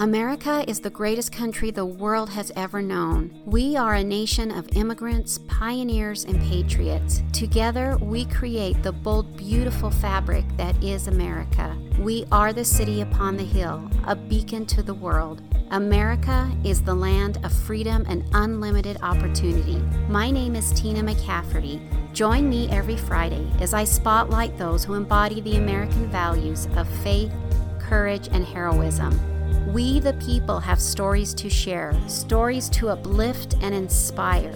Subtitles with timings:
[0.00, 3.36] America is the greatest country the world has ever known.
[3.44, 7.24] We are a nation of immigrants, pioneers, and patriots.
[7.32, 11.76] Together, we create the bold, beautiful fabric that is America.
[11.98, 15.42] We are the city upon the hill, a beacon to the world.
[15.72, 19.78] America is the land of freedom and unlimited opportunity.
[20.08, 21.82] My name is Tina McCafferty.
[22.12, 27.32] Join me every Friday as I spotlight those who embody the American values of faith,
[27.80, 29.37] courage, and heroism.
[29.68, 34.54] We, the people, have stories to share, stories to uplift and inspire.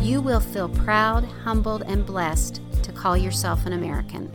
[0.00, 4.28] You will feel proud, humbled, and blessed to call yourself an American.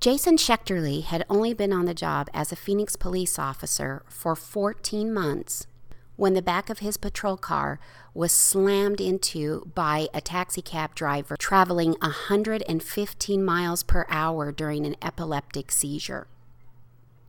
[0.00, 5.14] Jason Schechterle had only been on the job as a Phoenix police officer for 14
[5.14, 5.68] months
[6.16, 7.78] when the back of his patrol car
[8.14, 15.70] was slammed into by a taxicab driver traveling 115 miles per hour during an epileptic
[15.70, 16.26] seizure.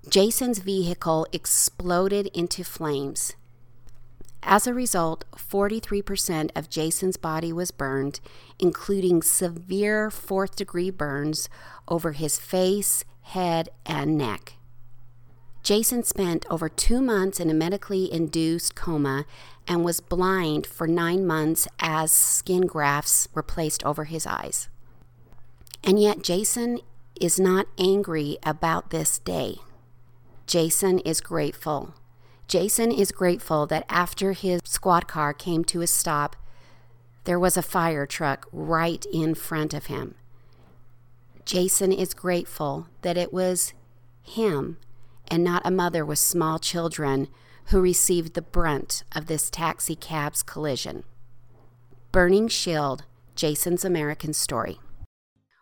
[0.09, 3.33] Jason's vehicle exploded into flames.
[4.43, 8.19] As a result, 43% of Jason's body was burned,
[8.57, 11.47] including severe fourth degree burns
[11.87, 14.53] over his face, head, and neck.
[15.61, 19.25] Jason spent over two months in a medically induced coma
[19.67, 24.67] and was blind for nine months as skin grafts were placed over his eyes.
[25.83, 26.79] And yet, Jason
[27.19, 29.57] is not angry about this day.
[30.47, 31.93] Jason is grateful.
[32.47, 36.35] Jason is grateful that after his squad car came to a stop,
[37.23, 40.15] there was a fire truck right in front of him.
[41.45, 43.73] Jason is grateful that it was
[44.23, 44.77] him
[45.29, 47.27] and not a mother with small children
[47.65, 51.03] who received the brunt of this taxi cab's collision.
[52.11, 53.05] Burning Shield,
[53.35, 54.79] Jason's American Story.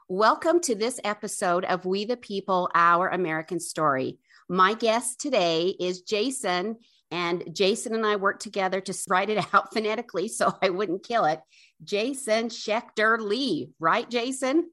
[0.07, 4.17] Welcome to this episode of We the People, Our American Story.
[4.51, 6.77] My guest today is Jason,
[7.11, 11.25] and Jason and I worked together to write it out phonetically so I wouldn't kill
[11.25, 11.39] it.
[11.83, 14.71] Jason Schechterle, right, Jason?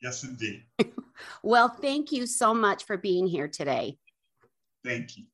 [0.00, 0.62] Yes, indeed.
[1.42, 3.98] well, thank you so much for being here today.
[4.84, 5.24] Thank you.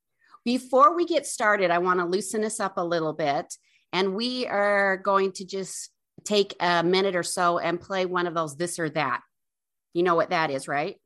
[0.44, 3.54] Before we get started, I want to loosen us up a little bit,
[3.92, 5.90] and we are going to just
[6.24, 9.20] take a minute or so and play one of those this or that.
[9.92, 10.96] You know what that is, right?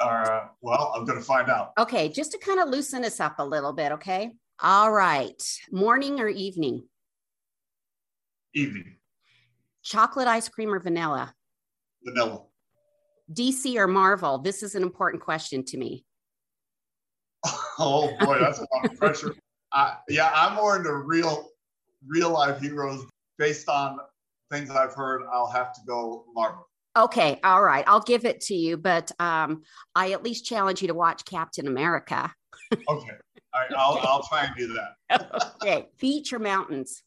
[0.00, 1.72] Uh, well, I'm going to find out.
[1.78, 4.30] Okay, just to kind of loosen us up a little bit, okay?
[4.60, 5.42] All right.
[5.70, 6.84] Morning or evening?
[8.54, 8.96] Evening.
[9.82, 11.34] Chocolate ice cream or vanilla?
[12.04, 12.42] Vanilla.
[13.32, 14.38] DC or Marvel?
[14.38, 16.04] This is an important question to me.
[17.78, 19.34] oh boy, that's a lot of pressure.
[19.72, 21.48] Uh, yeah, I'm more into real,
[22.06, 23.04] real life heroes
[23.36, 23.98] based on
[24.50, 25.22] things I've heard.
[25.32, 26.67] I'll have to go Marvel.
[26.98, 27.84] Okay, all right.
[27.86, 29.62] I'll give it to you, but um,
[29.94, 32.34] I at least challenge you to watch Captain America.
[32.72, 32.82] okay.
[32.88, 35.54] All right, I'll, I'll try and do that.
[35.62, 35.86] okay.
[36.00, 37.04] Beach or mountains?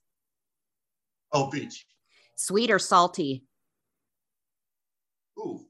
[1.34, 1.85] Oh, beach.
[2.38, 3.44] Sweet or salty?
[5.38, 5.66] Ooh.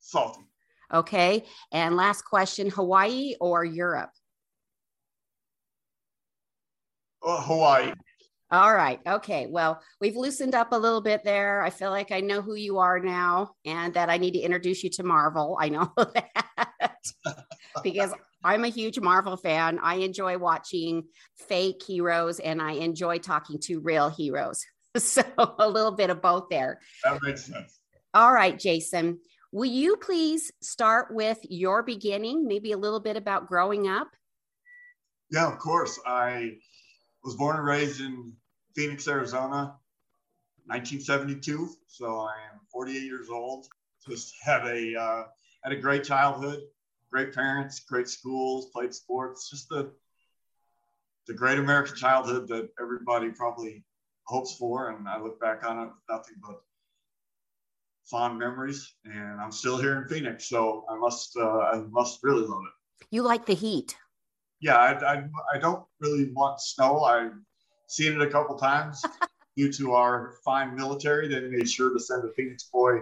[0.00, 0.42] Salty.
[0.92, 1.44] Okay.
[1.72, 4.10] And last question Hawaii or Europe?
[7.24, 7.92] Uh, Hawaii.
[8.52, 8.98] All right.
[9.06, 9.46] Okay.
[9.46, 11.62] Well, we've loosened up a little bit there.
[11.62, 14.82] I feel like I know who you are now and that I need to introduce
[14.82, 15.56] you to Marvel.
[15.60, 17.04] I know that
[17.84, 18.12] because
[18.42, 19.78] I'm a huge Marvel fan.
[19.80, 21.04] I enjoy watching
[21.36, 24.64] fake heroes and I enjoy talking to real heroes.
[24.98, 26.80] So a little bit of both there.
[27.04, 27.78] That makes sense.
[28.12, 29.20] All right, Jason.
[29.52, 34.08] Will you please start with your beginning, maybe a little bit about growing up?
[35.30, 36.00] Yeah, of course.
[36.04, 36.56] I
[37.22, 38.32] was born and raised in
[38.74, 39.76] Phoenix, Arizona,
[40.66, 41.70] 1972.
[41.86, 43.66] So I am 48 years old.
[44.08, 45.24] Just had a uh,
[45.62, 46.60] had a great childhood,
[47.10, 49.50] great parents, great schools, played sports.
[49.50, 49.92] Just the
[51.26, 53.84] the great American childhood that everybody probably
[54.24, 54.90] hopes for.
[54.90, 56.62] And I look back on it with nothing but
[58.04, 58.94] fond memories.
[59.04, 63.06] And I'm still here in Phoenix, so I must uh, I must really love it.
[63.10, 63.96] You like the heat?
[64.60, 65.24] Yeah, I, I,
[65.54, 67.00] I don't really want snow.
[67.00, 67.30] I
[67.90, 69.04] seen it a couple times
[69.56, 71.26] due to our fine military.
[71.26, 73.00] They made sure to send a Phoenix boy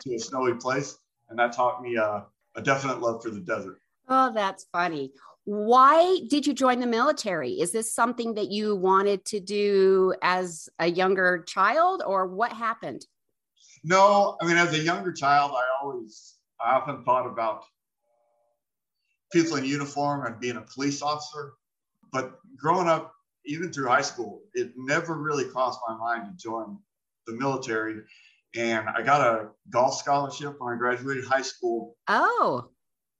[0.00, 0.98] to a snowy place,
[1.30, 2.20] and that taught me uh,
[2.54, 3.80] a definite love for the desert.
[4.08, 5.12] Oh, that's funny.
[5.44, 7.52] Why did you join the military?
[7.52, 13.06] Is this something that you wanted to do as a younger child, or what happened?
[13.84, 17.64] No, I mean, as a younger child, I always, I often thought about
[19.32, 21.54] people in uniform and being a police officer.
[22.12, 23.12] But growing up
[23.46, 26.78] even through high school, it never really crossed my mind to join
[27.26, 28.02] the military.
[28.54, 31.96] And I got a golf scholarship when I graduated high school.
[32.08, 32.68] Oh.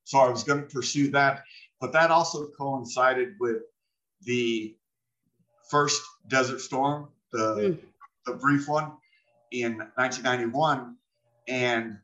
[0.05, 1.43] So I was going to pursue that.
[1.81, 3.63] But that also coincided with
[4.23, 4.75] the
[5.71, 7.79] first Desert Storm, the, mm.
[8.25, 8.93] the brief one
[9.53, 10.97] in 1991.
[11.49, 11.99] And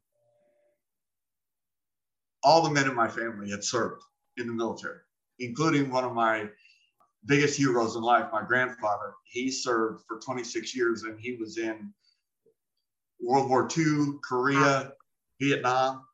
[2.45, 4.03] all the men in my family had served
[4.37, 4.99] in the military,
[5.39, 6.49] including one of my
[7.27, 9.15] biggest heroes in life, my grandfather.
[9.25, 11.93] He served for 26 years and he was in
[13.21, 14.93] World War II, Korea,
[15.41, 16.05] Vietnam.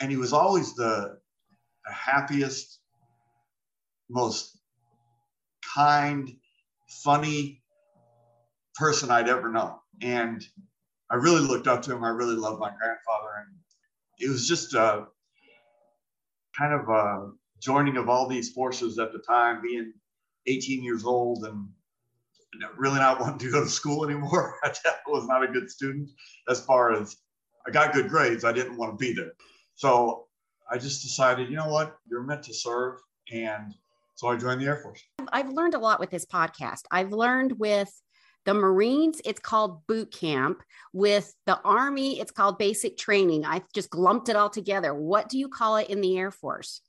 [0.00, 1.18] And he was always the,
[1.86, 2.80] the happiest,
[4.10, 4.58] most
[5.74, 6.36] kind,
[6.88, 7.62] funny
[8.74, 9.76] person I'd ever known.
[10.02, 10.44] And
[11.10, 12.02] I really looked up to him.
[12.02, 13.46] I really loved my grandfather.
[13.46, 13.56] And
[14.18, 15.06] it was just a
[16.58, 17.30] kind of a
[17.64, 19.94] joining of all these forces at the time, being
[20.46, 21.66] 18 years old and
[22.76, 24.56] really not wanting to go to school anymore.
[24.64, 24.70] I
[25.06, 26.10] was not a good student
[26.48, 27.16] as far as
[27.66, 28.44] I got good grades.
[28.44, 29.32] I didn't want to be there.
[29.74, 30.26] So
[30.70, 33.00] I just decided, you know what, you're meant to serve.
[33.32, 33.74] And
[34.14, 35.02] so I joined the Air Force.
[35.32, 36.82] I've learned a lot with this podcast.
[36.90, 37.90] I've learned with
[38.44, 40.62] the Marines, it's called boot camp.
[40.92, 43.46] With the Army, it's called basic training.
[43.46, 44.94] I just lumped it all together.
[44.94, 46.82] What do you call it in the Air Force?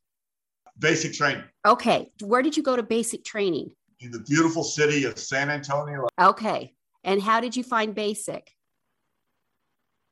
[0.80, 1.44] Basic training.
[1.66, 2.12] Okay.
[2.22, 3.72] Where did you go to basic training?
[4.02, 6.08] In the beautiful city of San Antonio.
[6.20, 6.74] Okay.
[7.04, 8.52] And how did you find basic?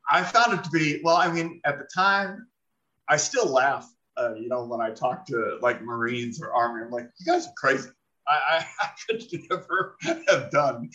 [0.09, 2.47] I found it to be, well, I mean, at the time,
[3.09, 6.91] I still laugh, uh, you know, when I talk to like Marines or Army, I'm
[6.91, 7.89] like, you guys are crazy.
[8.27, 10.89] I, I, I could never have done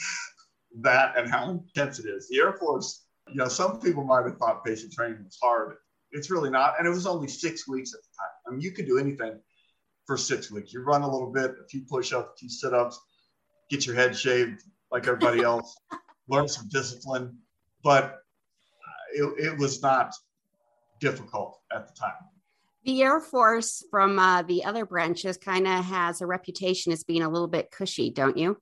[0.80, 2.28] that and how intense it is.
[2.28, 5.76] The Air Force, you know, some people might have thought basic training was hard.
[6.12, 6.74] It's really not.
[6.78, 8.30] And it was only six weeks at the time.
[8.46, 9.38] I mean, you could do anything
[10.08, 10.72] for six weeks.
[10.72, 12.98] You run a little bit, a few push ups, a few sit ups,
[13.68, 15.76] get your head shaved like everybody else,
[16.28, 17.36] learn some discipline.
[17.84, 18.16] But
[19.14, 20.14] it, it was not
[20.98, 22.14] difficult at the time.
[22.84, 27.22] The Air Force from uh, the other branches kind of has a reputation as being
[27.22, 28.56] a little bit cushy, don't you?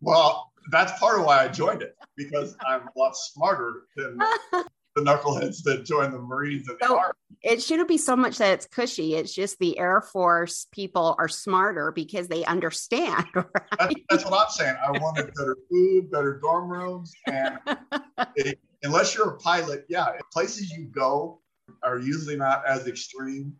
[0.00, 4.18] Well, that's part of why I joined it because I'm a lot smarter than
[4.98, 7.00] the knuckleheads that join the Marines and so.
[7.42, 9.14] It shouldn't be so much that it's cushy.
[9.14, 13.24] It's just the Air Force people are smarter because they understand.
[13.34, 13.46] Right?
[13.78, 14.76] That's, that's, what I'm saying.
[14.84, 17.58] I wanted better food, better dorm rooms, and
[18.36, 21.40] it, unless you're a pilot, yeah, places you go
[21.84, 23.54] are usually not as extreme.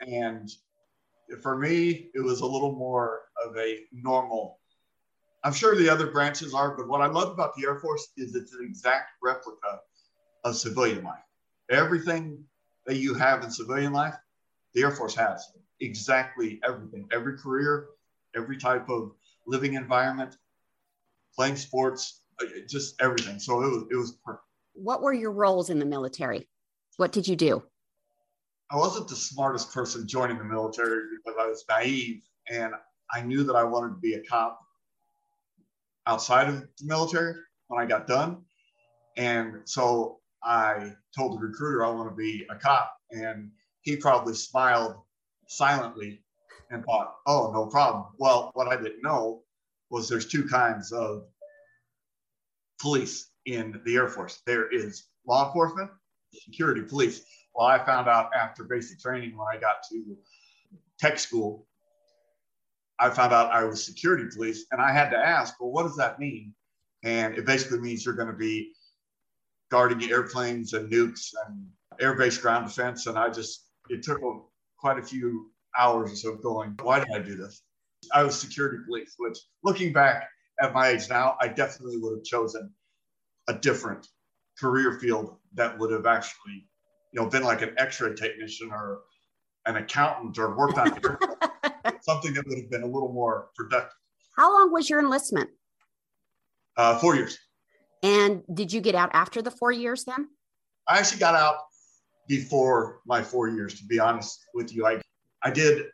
[0.00, 0.48] And
[1.42, 4.58] for me, it was a little more of a normal.
[5.44, 8.34] I'm sure the other branches are, but what I love about the Air Force is
[8.34, 9.80] it's an exact replica
[10.44, 11.22] of civilian life.
[11.70, 12.44] Everything
[12.86, 14.14] that you have in civilian life,
[14.74, 17.08] the Air Force has exactly everything.
[17.12, 17.88] Every career,
[18.36, 19.12] every type of
[19.46, 20.36] living environment,
[21.34, 23.38] playing sports, uh, just everything.
[23.38, 24.44] So it was, it was perfect
[24.78, 26.48] what were your roles in the military?
[26.96, 27.62] What did you do?
[28.70, 32.74] I wasn't the smartest person joining the military because I was naive and
[33.12, 34.60] I knew that I wanted to be a cop
[36.06, 37.34] outside of the military
[37.68, 38.42] when I got done.
[39.16, 42.94] And so I told the recruiter I want to be a cop.
[43.10, 43.50] And
[43.82, 44.96] he probably smiled
[45.48, 46.22] silently
[46.70, 48.06] and thought, oh, no problem.
[48.18, 49.42] Well, what I didn't know
[49.90, 51.24] was there's two kinds of
[52.80, 54.42] police in the Air Force.
[54.46, 55.90] There is law enforcement,
[56.34, 57.24] security, police.
[57.54, 60.16] Well, I found out after basic training when I got to
[60.98, 61.66] tech school,
[62.98, 65.96] I found out I was security police, and I had to ask, well, what does
[65.96, 66.52] that mean?
[67.04, 68.72] And it basically means you're going to be
[69.70, 71.66] guarding airplanes and nukes and
[72.00, 73.06] air base ground defense.
[73.06, 74.20] And I just, it took
[74.78, 77.62] quite a few hours or so going, why did I do this?
[78.14, 80.28] I was security police, which looking back
[80.60, 82.72] at my age now, I definitely would have chosen
[83.48, 84.06] a different
[84.58, 86.66] career field that would have actually,
[87.12, 89.00] you know, been like an X-ray technician or
[89.66, 90.88] an accountant or worked on
[92.02, 93.92] something that would have been a little more productive.
[94.36, 95.50] How long was your enlistment?
[96.76, 97.38] Uh, four years.
[98.02, 100.28] And did you get out after the four years then?
[100.88, 101.56] I actually got out
[102.28, 104.86] before my four years, to be honest with you.
[104.86, 105.00] I,
[105.42, 105.86] I did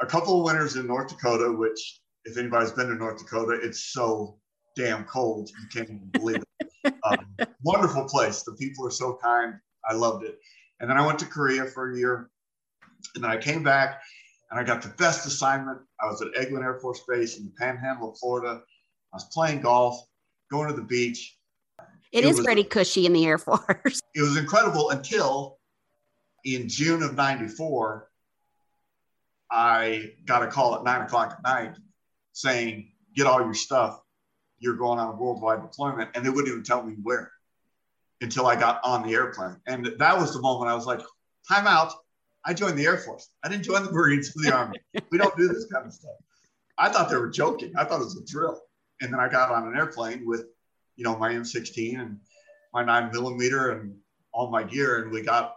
[0.00, 3.92] a couple of winters in North Dakota, which, if anybody's been to North Dakota, it's
[3.92, 4.38] so
[4.76, 5.50] damn cold.
[5.50, 6.68] You can't even believe it.
[7.02, 8.42] Um, wonderful place.
[8.42, 9.54] The people are so kind.
[9.88, 10.38] I loved it.
[10.80, 12.30] And then I went to Korea for a year.
[13.14, 14.02] And then I came back
[14.50, 15.78] and I got the best assignment.
[16.00, 18.60] I was at Eglin Air Force Base in the panhandle of Florida.
[19.12, 19.98] I was playing golf,
[20.50, 21.38] going to the beach.
[22.14, 24.00] It, it is was, pretty cushy in the Air Force.
[24.14, 25.58] It was incredible until
[26.44, 28.08] in June of 94,
[29.50, 31.76] I got a call at nine o'clock at night
[32.32, 34.00] saying, get all your stuff
[34.64, 36.10] you're going on a worldwide deployment.
[36.14, 37.30] And they wouldn't even tell me where
[38.20, 39.56] until I got on the airplane.
[39.66, 41.00] And that was the moment I was like,
[41.46, 41.92] time out.
[42.46, 43.30] I joined the Air Force.
[43.42, 44.78] I didn't join the Marines or the Army.
[45.10, 46.12] We don't do this kind of stuff.
[46.78, 47.72] I thought they were joking.
[47.76, 48.60] I thought it was a drill.
[49.00, 50.46] And then I got on an airplane with,
[50.96, 52.18] you know, my M16 and
[52.72, 53.96] my nine millimeter and
[54.32, 55.02] all my gear.
[55.02, 55.54] And we got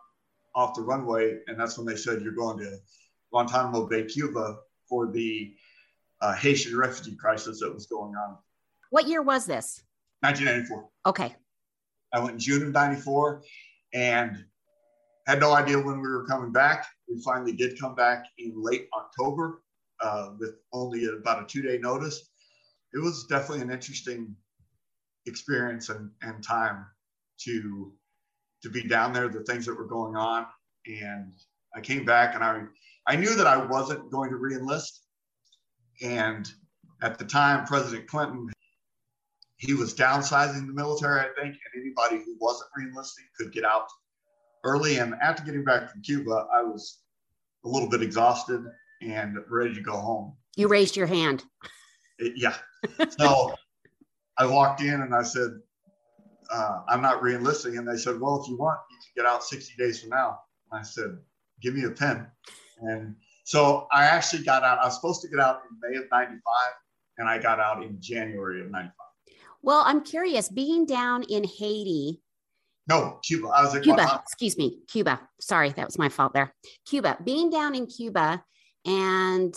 [0.55, 1.39] off the runway.
[1.47, 2.77] And that's when they said, you're going to
[3.31, 5.53] Guantanamo Bay, Cuba for the
[6.21, 8.37] uh, Haitian refugee crisis that was going on.
[8.89, 9.83] What year was this?
[10.21, 10.89] 1994.
[11.05, 11.35] Okay.
[12.13, 13.43] I went in June of 94
[13.93, 14.45] and
[15.27, 16.87] had no idea when we were coming back.
[17.07, 19.61] We finally did come back in late October
[20.01, 22.29] uh, with only about a two day notice.
[22.93, 24.35] It was definitely an interesting
[25.27, 26.85] experience and, and time
[27.45, 27.93] to
[28.63, 30.45] to be down there, the things that were going on.
[30.87, 31.33] And
[31.75, 32.63] I came back and I
[33.07, 34.99] I knew that I wasn't going to reenlist.
[36.01, 36.49] And
[37.01, 38.49] at the time, President Clinton,
[39.57, 43.87] he was downsizing the military, I think, and anybody who wasn't reenlisting could get out
[44.63, 44.97] early.
[44.97, 46.99] And after getting back from Cuba, I was
[47.65, 48.63] a little bit exhausted
[49.01, 50.35] and ready to go home.
[50.55, 51.43] You raised your hand.
[52.19, 52.55] Yeah.
[53.19, 53.53] So
[54.37, 55.59] I walked in and I said,
[56.51, 57.77] uh, I'm not reenlisting.
[57.77, 60.39] And they said, Well, if you want, you can get out 60 days from now.
[60.71, 61.17] And I said,
[61.61, 62.27] Give me a pen.
[62.79, 64.79] And so I actually got out.
[64.79, 66.41] I was supposed to get out in May of 95,
[67.17, 68.93] and I got out in January of 95.
[69.61, 72.21] Well, I'm curious, being down in Haiti.
[72.87, 73.47] No, Cuba.
[73.47, 73.95] I was at Cuba.
[73.97, 74.21] Guatemala.
[74.23, 75.19] Excuse me, Cuba.
[75.41, 76.53] Sorry, that was my fault there.
[76.85, 77.17] Cuba.
[77.23, 78.43] Being down in Cuba
[78.85, 79.55] and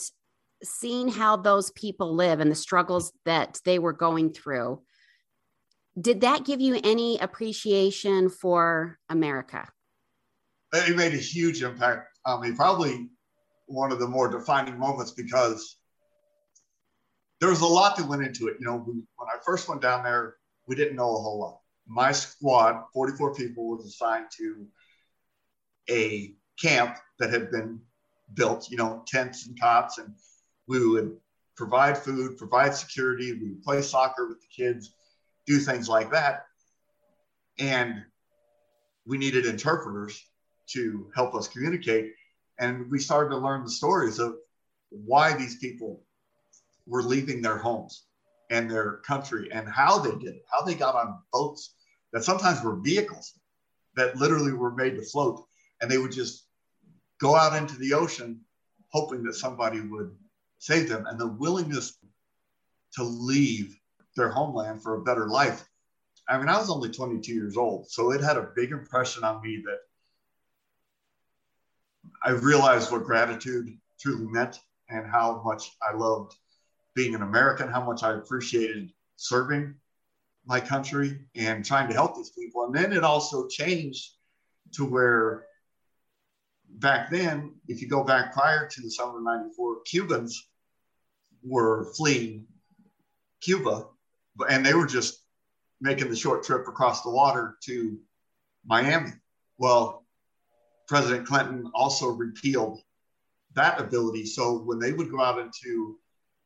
[0.63, 4.83] seeing how those people live and the struggles that they were going through.
[6.01, 9.69] Did that give you any appreciation for America?
[10.73, 12.53] It made a huge impact on me.
[12.53, 13.09] Probably
[13.67, 15.77] one of the more defining moments because
[17.41, 18.57] there was a lot that went into it.
[18.61, 20.37] You know, when I first went down there,
[20.67, 21.61] we didn't know a whole lot.
[21.87, 24.67] My squad, 44 people, was assigned to
[25.91, 27.81] a camp that had been
[28.35, 30.15] built, you know, tents and cots, and
[30.71, 31.17] we would
[31.57, 34.95] provide food, provide security, we would play soccer with the kids,
[35.45, 36.45] do things like that.
[37.59, 38.05] And
[39.05, 40.23] we needed interpreters
[40.69, 42.13] to help us communicate.
[42.61, 44.37] And we started to learn the stories of
[44.91, 46.05] why these people
[46.87, 48.05] were leaving their homes
[48.51, 51.75] and their country and how they did it, how they got on boats
[52.13, 53.41] that sometimes were vehicles
[53.97, 55.45] that literally were made to float.
[55.81, 56.47] And they would just
[57.21, 58.41] go out into the ocean
[58.93, 60.15] hoping that somebody would
[60.61, 61.99] save them and the willingness
[62.93, 63.77] to leave
[64.17, 65.67] their homeland for a better life.
[66.29, 69.43] I mean, I was only 22 years old, so it had a big impression on
[69.43, 69.79] me that
[72.23, 76.35] I realized what gratitude truly meant and how much I loved
[76.95, 79.75] being an American, how much I appreciated serving
[80.45, 82.65] my country and trying to help these people.
[82.65, 84.15] And then it also changed
[84.73, 85.47] to where
[86.69, 90.50] back then, if you go back prior to the summer of 94, Cubans
[91.43, 92.47] were fleeing
[93.41, 93.87] Cuba
[94.49, 95.23] and they were just
[95.81, 97.99] making the short trip across the water to
[98.65, 99.13] Miami.
[99.59, 100.05] Well,
[100.89, 102.81] President Clinton also repealed
[103.55, 104.27] that ability.
[104.27, 105.99] So when they would go out into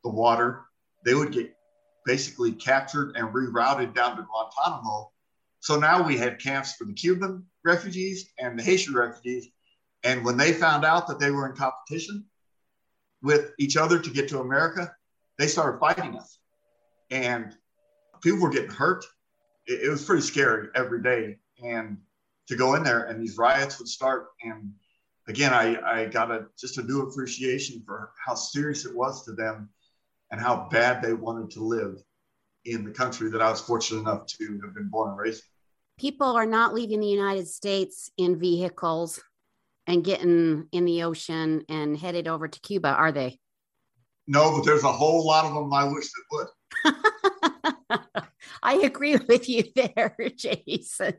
[0.03, 0.65] the water,
[1.05, 1.53] they would get
[2.05, 5.11] basically captured and rerouted down to Guantanamo.
[5.59, 9.49] So now we had camps for the Cuban refugees and the Haitian refugees
[10.05, 12.23] and when they found out that they were in competition
[13.21, 14.93] with each other to get to America,
[15.37, 16.39] they started fighting us.
[17.11, 17.55] And
[18.21, 19.05] people were getting hurt.
[19.67, 21.37] It, it was pretty scary every day.
[21.63, 21.97] And
[22.47, 24.27] to go in there and these riots would start.
[24.43, 24.71] And
[25.27, 29.33] again, I, I got a, just a new appreciation for how serious it was to
[29.33, 29.69] them
[30.31, 32.01] and how bad they wanted to live
[32.65, 35.43] in the country that I was fortunate enough to have been born and raised.
[35.97, 39.21] People are not leaving the United States in vehicles
[39.87, 43.39] and getting in the ocean and headed over to Cuba, are they?
[44.27, 46.47] No, but there's a whole lot of them I wish that
[47.91, 48.01] would.
[48.63, 51.13] I agree with you there, Jason.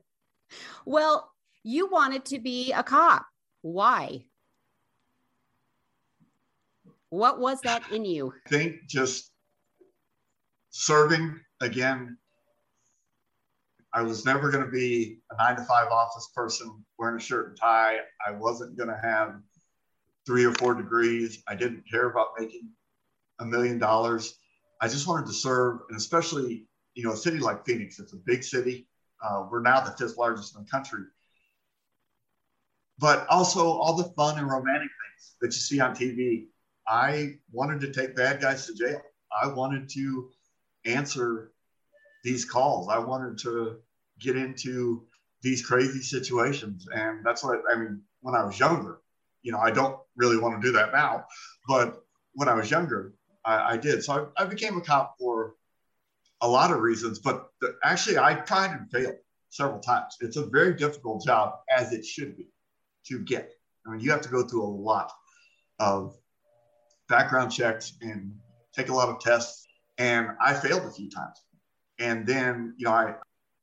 [0.84, 1.30] Well,
[1.62, 3.26] you wanted to be a cop.
[3.62, 4.24] Why?
[7.10, 8.32] What was that in you?
[8.46, 9.30] I think just
[10.70, 12.18] serving again
[13.96, 17.48] I was never going to be a nine to five office person wearing a shirt
[17.48, 17.96] and tie.
[18.26, 19.36] I wasn't going to have
[20.26, 21.42] three or four degrees.
[21.48, 22.68] I didn't care about making
[23.38, 24.38] a million dollars.
[24.82, 28.18] I just wanted to serve, and especially, you know, a city like Phoenix, it's a
[28.26, 28.86] big city.
[29.24, 31.04] Uh, we're now the fifth largest in the country.
[32.98, 36.48] But also all the fun and romantic things that you see on TV.
[36.86, 39.00] I wanted to take bad guys to jail.
[39.42, 40.28] I wanted to
[40.84, 41.52] answer
[42.24, 42.90] these calls.
[42.90, 43.78] I wanted to
[44.20, 45.04] get into
[45.42, 46.88] these crazy situations.
[46.92, 49.00] And that's what I mean, when I was younger,
[49.42, 51.24] you know, I don't really want to do that now,
[51.68, 52.02] but
[52.34, 54.02] when I was younger, I, I did.
[54.02, 55.54] So I, I, became a cop for
[56.40, 59.14] a lot of reasons, but the, actually, I tried and failed
[59.50, 60.16] several times.
[60.20, 62.48] It's a very difficult job, as it should be,
[63.06, 63.52] to get.
[63.86, 65.12] I mean, you have to go through a lot
[65.78, 66.16] of
[67.08, 68.32] background checks and
[68.74, 69.66] take a lot of tests.
[69.98, 71.38] And I failed a few times.
[71.98, 73.14] And then, you know, I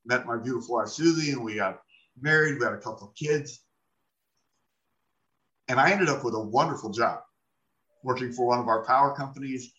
[0.05, 1.79] met my beautiful wife, Susie, and we got
[2.19, 2.60] married.
[2.60, 3.63] We had a couple of kids.
[5.67, 7.19] And I ended up with a wonderful job
[8.03, 9.74] working for one of our power companies.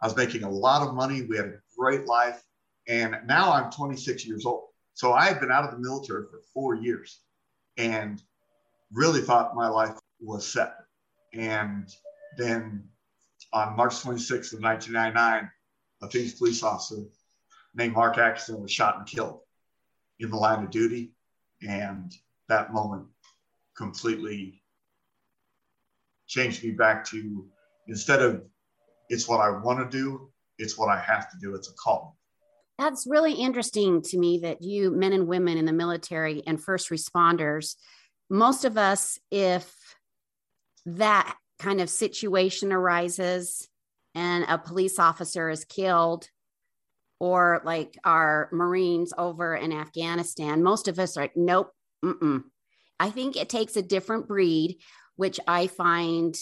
[0.00, 1.22] I was making a lot of money.
[1.22, 2.42] We had a great life.
[2.88, 4.68] And now I'm 26 years old.
[4.94, 7.20] So I had been out of the military for four years
[7.76, 8.22] and
[8.92, 10.74] really thought my life was set.
[11.32, 11.88] And
[12.36, 12.88] then
[13.52, 15.50] on March 26th of 1999,
[16.02, 17.04] a Phoenix police officer
[17.76, 19.40] named Marc Atkinson was shot and killed
[20.18, 21.12] in the line of duty.
[21.66, 22.12] And
[22.48, 23.06] that moment
[23.76, 24.62] completely
[26.26, 27.46] changed me back to
[27.86, 28.42] instead of
[29.08, 31.54] it's what I want to do, it's what I have to do.
[31.54, 32.16] It's a call.
[32.78, 36.90] That's really interesting to me that you, men and women in the military and first
[36.90, 37.76] responders,
[38.28, 39.72] most of us, if
[40.84, 43.68] that kind of situation arises
[44.14, 46.28] and a police officer is killed,
[47.18, 51.70] or like our Marines over in Afghanistan, most of us are like, nope,
[52.04, 52.42] mm-mm.
[52.98, 54.78] I think it takes a different breed,
[55.16, 56.34] which I find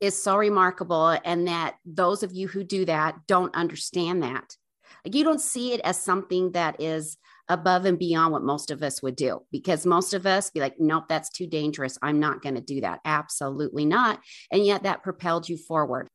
[0.00, 1.18] is so remarkable.
[1.24, 4.56] And that those of you who do that don't understand that.
[5.04, 7.16] Like you don't see it as something that is
[7.48, 10.74] above and beyond what most of us would do because most of us be like,
[10.78, 11.96] nope, that's too dangerous.
[12.02, 13.00] I'm not going to do that.
[13.04, 14.20] Absolutely not.
[14.50, 16.08] And yet that propelled you forward.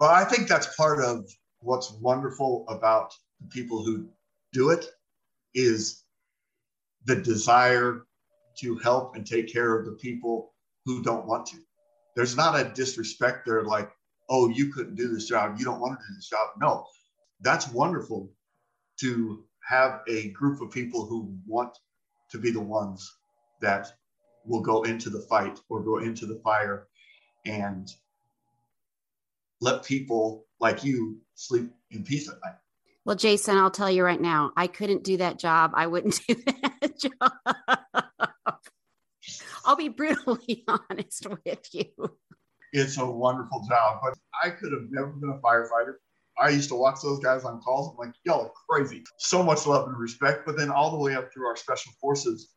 [0.00, 1.30] Well, I think that's part of
[1.64, 4.06] what's wonderful about the people who
[4.52, 4.86] do it
[5.54, 6.04] is
[7.06, 8.06] the desire
[8.60, 10.52] to help and take care of the people
[10.84, 11.56] who don't want to.
[12.14, 13.90] There's not a disrespect there like,
[14.28, 15.56] oh, you couldn't do this job.
[15.58, 16.50] You don't want to do this job.
[16.60, 16.86] No,
[17.40, 18.30] that's wonderful
[19.00, 21.76] to have a group of people who want
[22.30, 23.10] to be the ones
[23.60, 23.88] that
[24.46, 26.86] will go into the fight or go into the fire
[27.46, 27.88] and
[29.60, 32.56] let people like you sleep in peace at night.
[33.04, 35.72] Well, Jason, I'll tell you right now, I couldn't do that job.
[35.74, 37.32] I wouldn't do that job.
[39.64, 41.86] I'll be brutally honest with you.
[42.72, 45.94] It's a wonderful job, but I could have never been a firefighter.
[46.38, 47.90] I used to watch those guys on calls.
[47.90, 49.04] I'm like, y'all are crazy.
[49.18, 50.44] So much love and respect.
[50.44, 52.50] But then all the way up through our special forces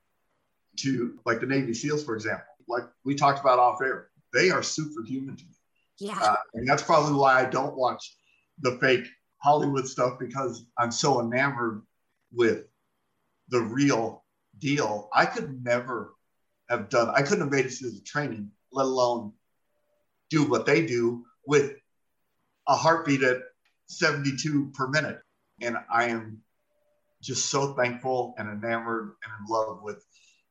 [0.78, 4.64] to like the Navy SEALs, for example, like we talked about off air, they are
[4.64, 5.57] superhuman to me.
[6.00, 6.20] Yeah.
[6.22, 8.16] Uh, and that's probably why I don't watch
[8.62, 9.06] the fake
[9.40, 11.84] Hollywood stuff because I'm so enamored
[12.34, 12.66] with
[13.50, 14.24] the real
[14.60, 15.10] deal.
[15.14, 16.14] I could never
[16.70, 19.34] have done, I couldn't have made it through the training, let alone
[20.30, 21.74] do what they do with
[22.68, 23.38] a heartbeat at
[23.88, 25.20] 72 per minute.
[25.62, 26.42] And I am
[27.22, 30.04] just so thankful and enamored and in love with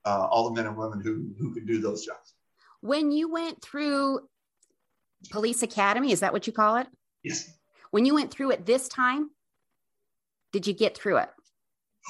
[0.05, 2.35] uh, all the men and women who, who can do those jobs.
[2.81, 4.21] When you went through
[5.31, 6.13] police academy.
[6.13, 6.87] Is that what you call it?
[7.23, 7.51] Yes.
[7.91, 9.31] When you went through it this time,
[10.53, 11.31] did you get through it?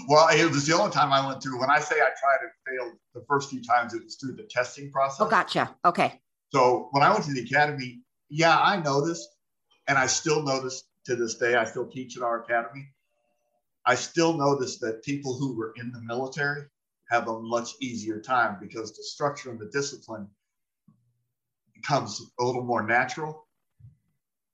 [0.08, 1.58] Well, it was the only time I went through.
[1.58, 4.42] When I say I tried and failed the first few times, it was through the
[4.42, 5.20] testing process.
[5.20, 5.74] Oh, gotcha.
[5.84, 6.20] Okay.
[6.52, 9.28] So when I went to the academy, yeah, I noticed,
[9.88, 12.88] and I still notice to this day, I still teach at our academy.
[13.86, 16.64] I still notice that people who were in the military
[17.08, 20.28] have a much easier time because the structure and the discipline
[21.76, 23.46] becomes a little more natural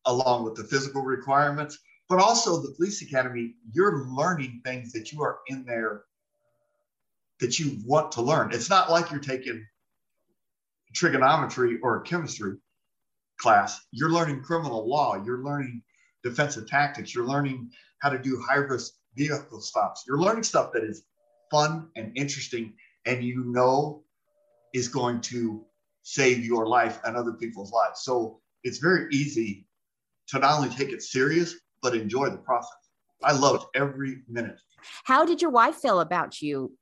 [0.06, 5.22] along with the physical requirements but also the police academy you're learning things that you
[5.22, 6.02] are in there
[7.42, 8.52] that you want to learn.
[8.52, 9.66] It's not like you're taking
[10.94, 12.56] trigonometry or chemistry
[13.36, 13.80] class.
[13.90, 15.22] You're learning criminal law.
[15.24, 15.82] You're learning
[16.22, 17.12] defensive tactics.
[17.12, 20.04] You're learning how to do high risk vehicle stops.
[20.06, 21.02] You're learning stuff that is
[21.50, 22.74] fun and interesting
[23.06, 24.04] and you know
[24.72, 25.64] is going to
[26.02, 28.02] save your life and other people's lives.
[28.02, 29.66] So it's very easy
[30.28, 32.70] to not only take it serious, but enjoy the process.
[33.22, 34.58] I loved every minute.
[35.04, 36.76] How did your wife feel about you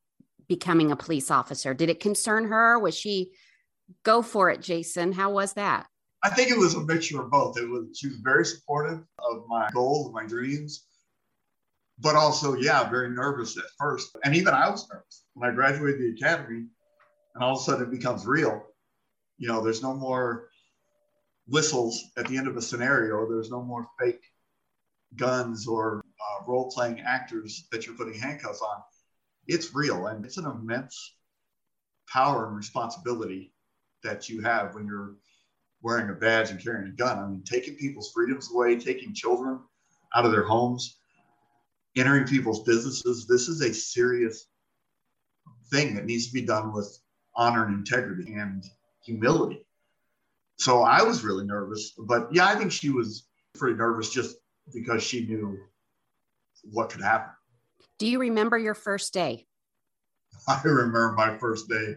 [0.49, 1.75] becoming a police officer?
[1.75, 2.79] Did it concern her?
[2.79, 3.33] Was she
[4.05, 5.13] go for it, Jason?
[5.13, 5.87] How was that?
[6.23, 7.59] I think it was a mixture of both.
[7.59, 10.85] It was she was very supportive of my goals and my dreams,
[11.99, 14.17] but also, yeah, very nervous at first.
[14.25, 16.67] And even I was nervous when I graduated the academy,
[17.35, 18.63] and all of a sudden it becomes real
[19.41, 20.51] you know, there's no more
[21.49, 23.27] whistles at the end of a scenario.
[23.29, 24.23] There's no more fake
[25.17, 28.83] guns or uh, role playing actors that you're putting handcuffs on.
[29.49, 31.17] It's real and it's an immense
[32.07, 33.55] power and responsibility
[34.05, 35.17] that you have when you're
[35.83, 37.19] wearing a badge and carrying a gun.
[37.19, 39.59] I mean, taking people's freedoms away, taking children
[40.15, 40.99] out of their homes,
[41.97, 43.27] entering people's businesses.
[43.27, 44.49] This is a serious
[45.71, 46.99] thing that needs to be done with
[47.35, 48.63] honor and integrity and
[49.05, 49.67] humility.
[50.59, 54.37] So I was really nervous, but yeah, I think she was pretty nervous just
[54.75, 55.59] because she knew
[56.65, 57.33] what could happen.
[57.99, 59.47] Do you remember your first day?
[60.49, 61.95] I remember my first day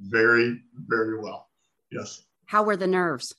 [0.00, 1.48] very, very well.
[1.90, 2.22] Yes.
[2.46, 3.34] How were the nerves?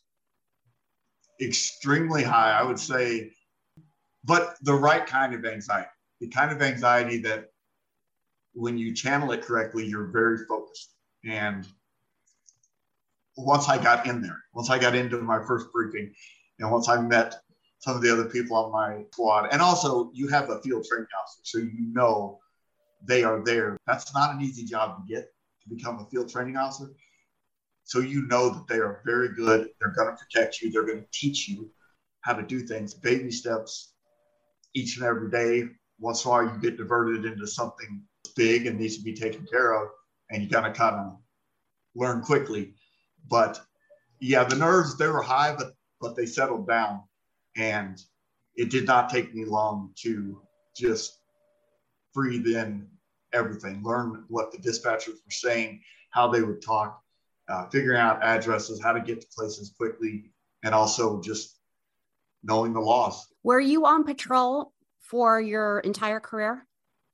[1.42, 3.32] Extremely high, I would say,
[4.24, 5.88] but the right kind of anxiety,
[6.20, 7.46] the kind of anxiety that
[8.54, 10.94] when you channel it correctly, you're very focused.
[11.24, 11.66] And
[13.46, 16.14] once I got in there, once I got into my first briefing,
[16.60, 17.36] and once I met
[17.80, 21.08] some of the other people on my squad, and also you have a field training
[21.22, 22.40] officer, so you know
[23.06, 23.78] they are there.
[23.88, 25.30] That's not an easy job to get
[25.64, 26.92] to become a field training officer.
[27.86, 29.70] So you know that they are very good.
[29.80, 30.72] They're going to protect you.
[30.72, 31.72] They're going to teach you
[32.22, 33.94] how to do things, baby steps,
[34.76, 35.70] each and every day.
[35.98, 38.04] Once in a while, you get diverted into something
[38.36, 39.90] big and needs to be taken care of,
[40.30, 41.18] and you got to kind of
[41.96, 42.74] learn quickly.
[43.28, 43.62] But
[44.20, 47.02] yeah, the nerves they were high, but but they settled down,
[47.58, 48.02] and
[48.56, 50.42] it did not take me long to
[50.76, 51.20] just
[52.14, 52.88] breathe in
[53.34, 57.02] everything, learn what the dispatchers were saying, how they would talk,
[57.48, 60.32] uh, figuring out addresses, how to get to places quickly,
[60.64, 61.60] and also just
[62.44, 63.28] knowing the laws.
[63.44, 66.66] Were you on patrol for your entire career?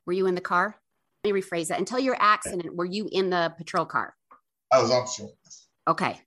[0.05, 0.79] Were you in the car?
[1.23, 1.79] Let me rephrase that.
[1.79, 4.15] Until your accident, were you in the patrol car?
[4.71, 5.35] I was on patrol.
[5.87, 6.19] Okay.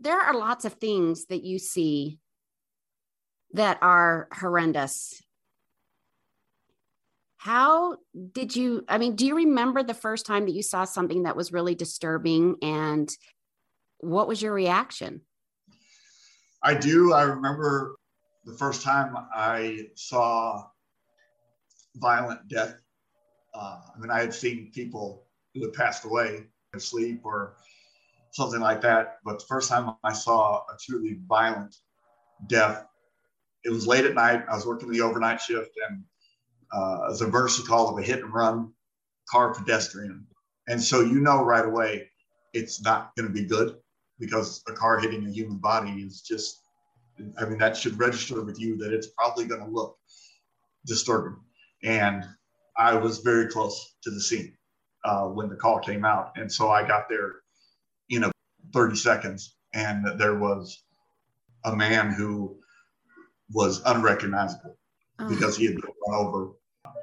[0.00, 2.18] There are lots of things that you see
[3.52, 5.22] that are horrendous.
[7.36, 7.98] How
[8.32, 8.84] did you?
[8.88, 11.74] I mean, do you remember the first time that you saw something that was really
[11.74, 13.10] disturbing and
[13.98, 15.22] what was your reaction?
[16.62, 17.12] I do.
[17.12, 17.96] I remember
[18.44, 20.64] the first time I saw
[21.96, 22.74] violent death.
[23.54, 27.56] Uh, I mean, I had seen people who had passed away in sleep or
[28.34, 29.18] something like that.
[29.24, 31.76] But the first time I saw a truly violent
[32.48, 32.84] death,
[33.64, 34.44] it was late at night.
[34.50, 36.02] I was working the overnight shift and
[36.72, 38.72] uh, it was a emergency call of a hit and run
[39.30, 40.26] car pedestrian.
[40.66, 42.10] And so you know right away
[42.52, 43.76] it's not going to be good
[44.18, 46.60] because a car hitting a human body is just,
[47.38, 49.96] I mean, that should register with you that it's probably going to look
[50.86, 51.36] disturbing.
[51.84, 52.24] And
[52.76, 54.56] I was very close to the scene
[55.04, 56.32] uh, when the call came out.
[56.36, 57.43] And so I got there
[58.72, 60.84] 30 seconds and there was
[61.64, 62.56] a man who
[63.52, 64.76] was unrecognizable
[65.18, 65.28] oh.
[65.28, 66.50] because he had been run over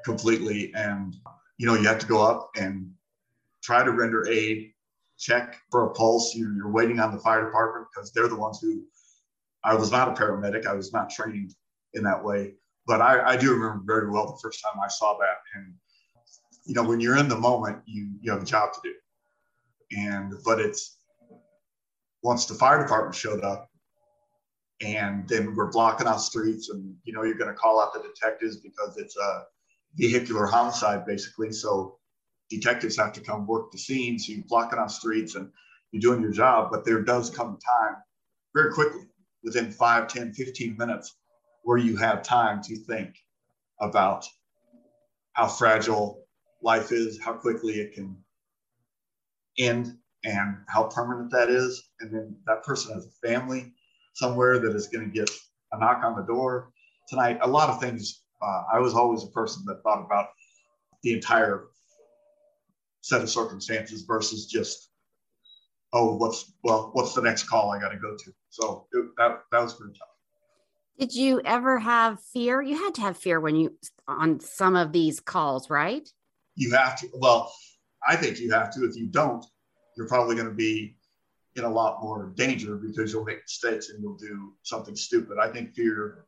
[0.04, 1.16] completely and
[1.58, 2.90] you know you have to go up and
[3.62, 4.72] try to render aid
[5.22, 6.34] check for a pulse.
[6.34, 8.82] You're, you're waiting on the fire department because they're the ones who
[9.64, 10.66] i was not a paramedic.
[10.66, 11.54] I was not trained
[11.94, 12.54] in that way.
[12.86, 15.36] But I, I do remember very well the first time i saw that.
[15.54, 15.72] And
[16.66, 18.94] you know when you're in the moment you you have a job to do.
[19.96, 20.98] And but it's
[22.22, 23.68] once the fire department showed up
[24.80, 28.02] and then we're blocking off streets and you know you're going to call out the
[28.02, 29.44] detectives because it's a
[29.94, 31.52] vehicular homicide basically.
[31.52, 31.98] So
[32.50, 34.18] detectives have to come work the scene.
[34.18, 35.50] So you're blocking off streets and
[35.92, 37.96] you're doing your job but there does come time
[38.54, 39.02] very quickly
[39.44, 41.16] within 5 10 15 minutes
[41.62, 43.16] where you have time to think
[43.80, 44.26] about
[45.34, 46.24] how fragile
[46.62, 48.16] life is how quickly it can
[49.58, 51.90] end and how permanent that is.
[52.00, 53.72] And then that person has a family
[54.14, 55.30] somewhere that is going to get
[55.72, 56.72] a knock on the door
[57.08, 57.38] tonight.
[57.42, 58.22] A lot of things.
[58.42, 60.28] Uh, I was always a person that thought about
[61.02, 61.64] the entire
[63.00, 64.90] set of circumstances versus just,
[65.92, 68.32] oh, what's well, what's the next call I got to go to?
[68.50, 70.08] So it, that that was pretty tough.
[70.98, 72.60] Did you ever have fear?
[72.60, 76.08] You had to have fear when you on some of these calls, right?
[76.54, 77.08] You have to.
[77.14, 77.52] Well,
[78.06, 78.84] I think you have to.
[78.84, 79.44] If you don't,
[79.96, 80.96] you're probably going to be
[81.56, 85.38] in a lot more danger because you'll make mistakes and you'll do something stupid.
[85.38, 86.24] I think fear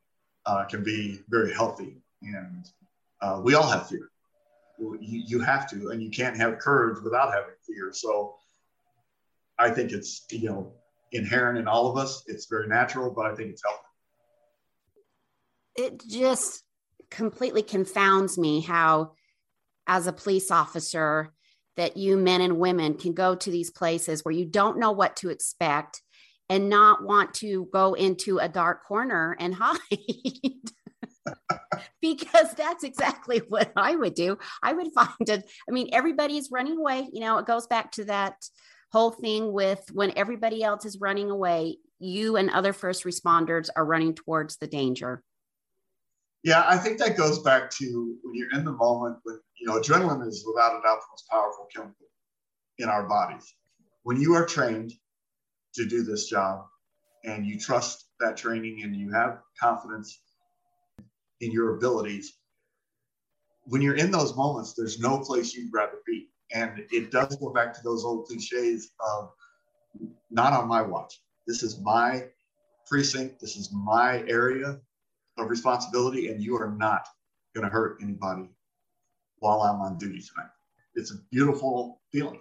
[0.47, 2.67] uh, can be very healthy, and
[3.23, 4.11] uh, we all have fear.
[4.79, 7.91] You, you have to, and you can't have courage without having fear.
[7.93, 8.35] So
[9.59, 10.73] I think it's you know
[11.13, 12.25] inherent in all of us.
[12.27, 13.81] It's very natural, but I think it's healthy.
[15.77, 16.65] It just
[17.11, 19.13] completely confounds me how,
[19.87, 21.33] as a police officer,
[21.77, 25.17] that you men and women can go to these places where you don't know what
[25.17, 26.03] to expect
[26.49, 29.79] and not want to go into a dark corner and hide.
[32.01, 34.39] because that's exactly what I would do.
[34.63, 35.51] I would find it.
[35.69, 37.09] I mean, everybody's running away.
[37.13, 38.37] You know, it goes back to that
[38.93, 43.85] whole thing with when everybody else is running away, you and other first responders are
[43.85, 45.23] running towards the danger?
[46.45, 49.81] Yeah, I think that goes back to when you're in the moment when, you know,
[49.81, 52.07] adrenaline is without a doubt the most powerful chemical
[52.79, 53.55] in our bodies.
[54.03, 54.93] When you are trained
[55.75, 56.67] to do this job
[57.25, 60.21] and you trust that training and you have confidence
[61.41, 62.35] in your abilities,
[63.65, 66.29] when you're in those moments, there's no place you'd rather be.
[66.53, 69.31] And it does go back to those old cliches of
[70.31, 71.23] not on my watch.
[71.47, 72.25] This is my
[72.87, 73.41] precinct.
[73.41, 74.79] This is my area
[75.39, 77.07] of responsibility, and you are not
[77.55, 78.49] going to hurt anybody
[79.39, 80.51] while I'm on duty tonight.
[80.95, 82.41] It's a beautiful feeling.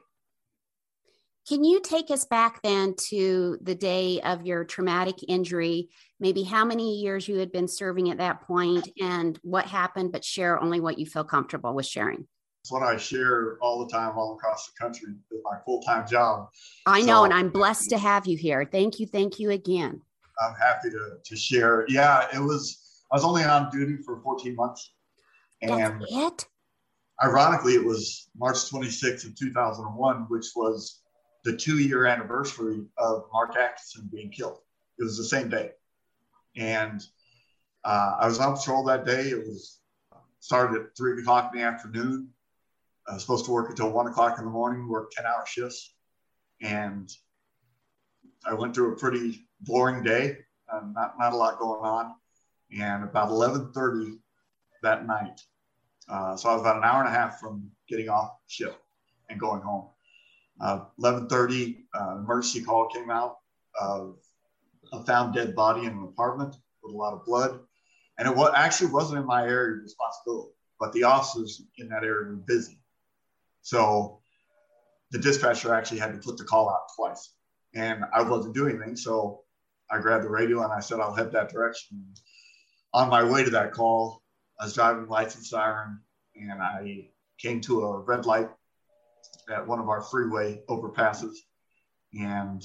[1.48, 5.90] Can you take us back then to the day of your traumatic injury?
[6.20, 10.24] Maybe how many years you had been serving at that point and what happened, but
[10.24, 12.26] share only what you feel comfortable with sharing.
[12.62, 16.08] It's what I share all the time, all across the country with my full time
[16.08, 16.48] job.
[16.86, 18.64] I know, so, and I'm blessed to have you here.
[18.72, 19.06] Thank you.
[19.06, 20.02] Thank you again.
[20.42, 21.86] I'm happy to, to share.
[21.90, 22.83] Yeah, it was,
[23.14, 24.92] I was only on duty for 14 months.
[25.62, 26.48] And That's it?
[27.24, 31.04] Ironically, it was March 26th of 2001, which was
[31.44, 34.58] the two year anniversary of Marc Atkinson being killed.
[34.98, 35.70] It was the same day.
[36.58, 37.04] And
[37.86, 39.30] uh, I was on patrol that day.
[39.30, 39.80] It was
[40.40, 42.30] started at three o'clock in the afternoon.
[43.08, 45.94] I was supposed to work until one o'clock in the morning, work 10 hour shifts.
[46.64, 47.12] And
[48.44, 50.40] I went through a pretty boring day,
[50.72, 52.16] uh, not, not a lot going on.
[52.80, 54.18] And about 1130
[54.82, 55.40] that night,
[56.10, 58.78] uh, so I was about an hour and a half from getting off shift
[59.30, 59.90] and going home.
[60.62, 63.38] 11:30, uh, emergency call came out
[63.80, 64.18] of
[64.92, 67.60] a found dead body in an apartment with a lot of blood,
[68.18, 72.04] and it was, actually wasn't in my area of responsibility, but the officers in that
[72.04, 72.80] area were busy,
[73.62, 74.22] so
[75.12, 77.34] the dispatcher actually had to put the call out twice,
[77.74, 79.44] and I wasn't doing anything, so
[79.90, 82.14] I grabbed the radio and I said I'll head that direction.
[82.94, 84.22] On my way to that call,
[84.60, 86.00] I was driving lights and siren,
[86.36, 88.50] and I came to a red light
[89.50, 91.36] at one of our freeway overpasses.
[92.14, 92.64] And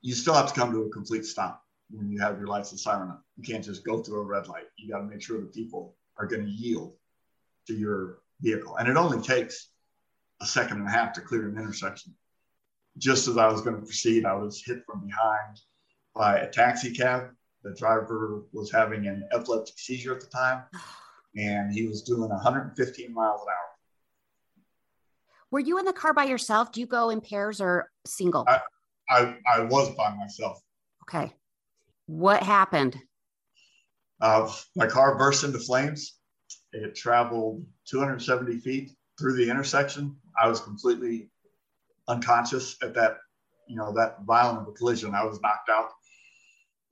[0.00, 2.80] you still have to come to a complete stop when you have your lights and
[2.80, 3.18] siren on.
[3.36, 4.64] You can't just go through a red light.
[4.76, 6.94] You got to make sure that people are going to yield
[7.66, 8.76] to your vehicle.
[8.76, 9.68] And it only takes
[10.40, 12.14] a second and a half to clear an intersection.
[12.96, 15.60] Just as I was going to proceed, I was hit from behind
[16.14, 17.30] by a taxi cab.
[17.62, 20.64] The driver was having an epileptic seizure at the time,
[21.36, 23.68] and he was doing 115 miles an hour
[25.50, 26.72] were you in the car by yourself?
[26.72, 28.44] Do you go in pairs or single?
[28.48, 28.60] I,
[29.08, 30.60] I, I was by myself.
[31.08, 31.32] Okay.
[32.06, 32.96] What happened?
[34.20, 36.18] Uh, my car burst into flames.
[36.72, 40.16] It traveled 270 feet through the intersection.
[40.40, 41.30] I was completely
[42.08, 43.18] unconscious at that,
[43.66, 45.14] you know, that violent of a collision.
[45.14, 45.90] I was knocked out.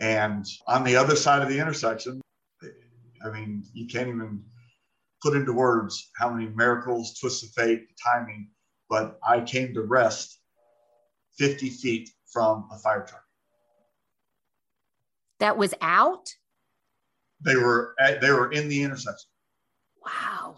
[0.01, 2.21] And on the other side of the intersection,
[3.25, 4.43] I mean, you can't even
[5.23, 8.51] put into words how many miracles, twists of fate, timing,
[8.89, 10.39] but I came to rest
[11.39, 13.23] 50 feet from a fire truck.
[15.39, 16.29] That was out?
[17.45, 19.29] They were they were in the intersection.
[20.05, 20.57] Wow.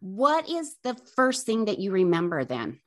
[0.00, 2.80] What is the first thing that you remember then?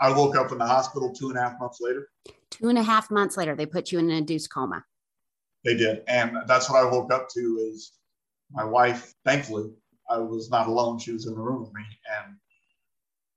[0.00, 2.08] I woke up in the hospital two and a half months later.
[2.50, 4.84] Two and a half months later, they put you in an induced coma.
[5.64, 6.02] They did.
[6.08, 7.92] And that's what I woke up to is
[8.50, 9.70] my wife, thankfully,
[10.08, 10.98] I was not alone.
[10.98, 11.82] She was in the room with me.
[12.16, 12.36] And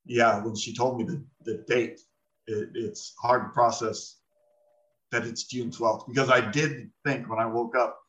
[0.06, 2.00] yeah, when she told me the, the date,
[2.47, 4.17] it, it's hard to process
[5.12, 8.00] that it's June 12th because I did think when I woke up,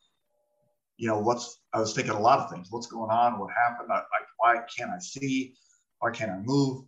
[0.97, 2.67] you know, what's, I was thinking a lot of things.
[2.69, 3.39] What's going on?
[3.39, 3.91] What happened?
[3.91, 5.55] I, like, why can't I see?
[5.99, 6.85] Why can't I move?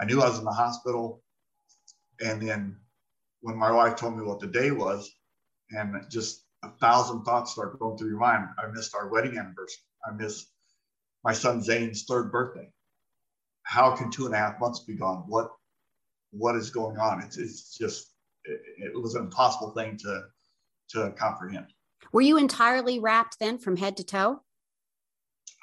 [0.00, 1.22] I knew I was in the hospital.
[2.24, 2.76] And then
[3.42, 5.14] when my wife told me what the day was,
[5.70, 8.46] and just a thousand thoughts start going through your mind.
[8.58, 9.82] I missed our wedding anniversary.
[10.06, 10.48] I missed
[11.24, 12.70] my son Zane's third birthday.
[13.64, 15.24] How can two and a half months be gone?
[15.26, 15.50] What
[16.30, 17.22] what is going on?
[17.22, 18.12] It's it's just
[18.44, 20.22] it, it was an impossible thing to
[20.90, 21.66] to comprehend.
[22.12, 24.42] Were you entirely wrapped then from head to toe?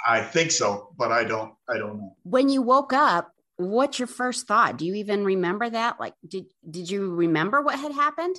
[0.05, 2.15] I think so, but I don't I don't know.
[2.23, 4.77] When you woke up, what's your first thought?
[4.77, 5.99] Do you even remember that?
[5.99, 8.37] Like did did you remember what had happened?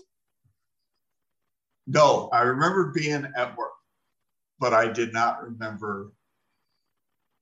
[1.86, 3.72] No, I remember being at work,
[4.58, 6.12] but I did not remember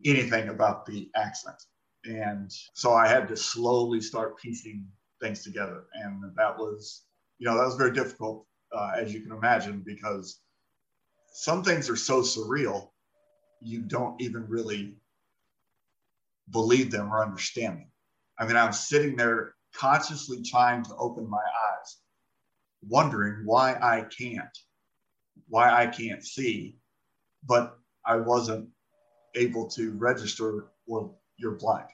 [0.04, 1.62] anything about the accident.
[2.04, 4.86] And so I had to slowly start piecing
[5.20, 5.84] things together.
[5.92, 7.04] And that was,
[7.38, 10.40] you know, that was very difficult, uh, as you can imagine, because
[11.32, 12.90] some things are so surreal,
[13.60, 14.96] you don't even really
[16.50, 17.90] believe them or understand them.
[18.38, 21.96] I mean, I'm sitting there consciously trying to open my eyes,
[22.82, 24.56] wondering why I can't,
[25.48, 26.76] why I can't see,
[27.46, 28.68] but I wasn't
[29.34, 31.88] able to register, well, you're blind.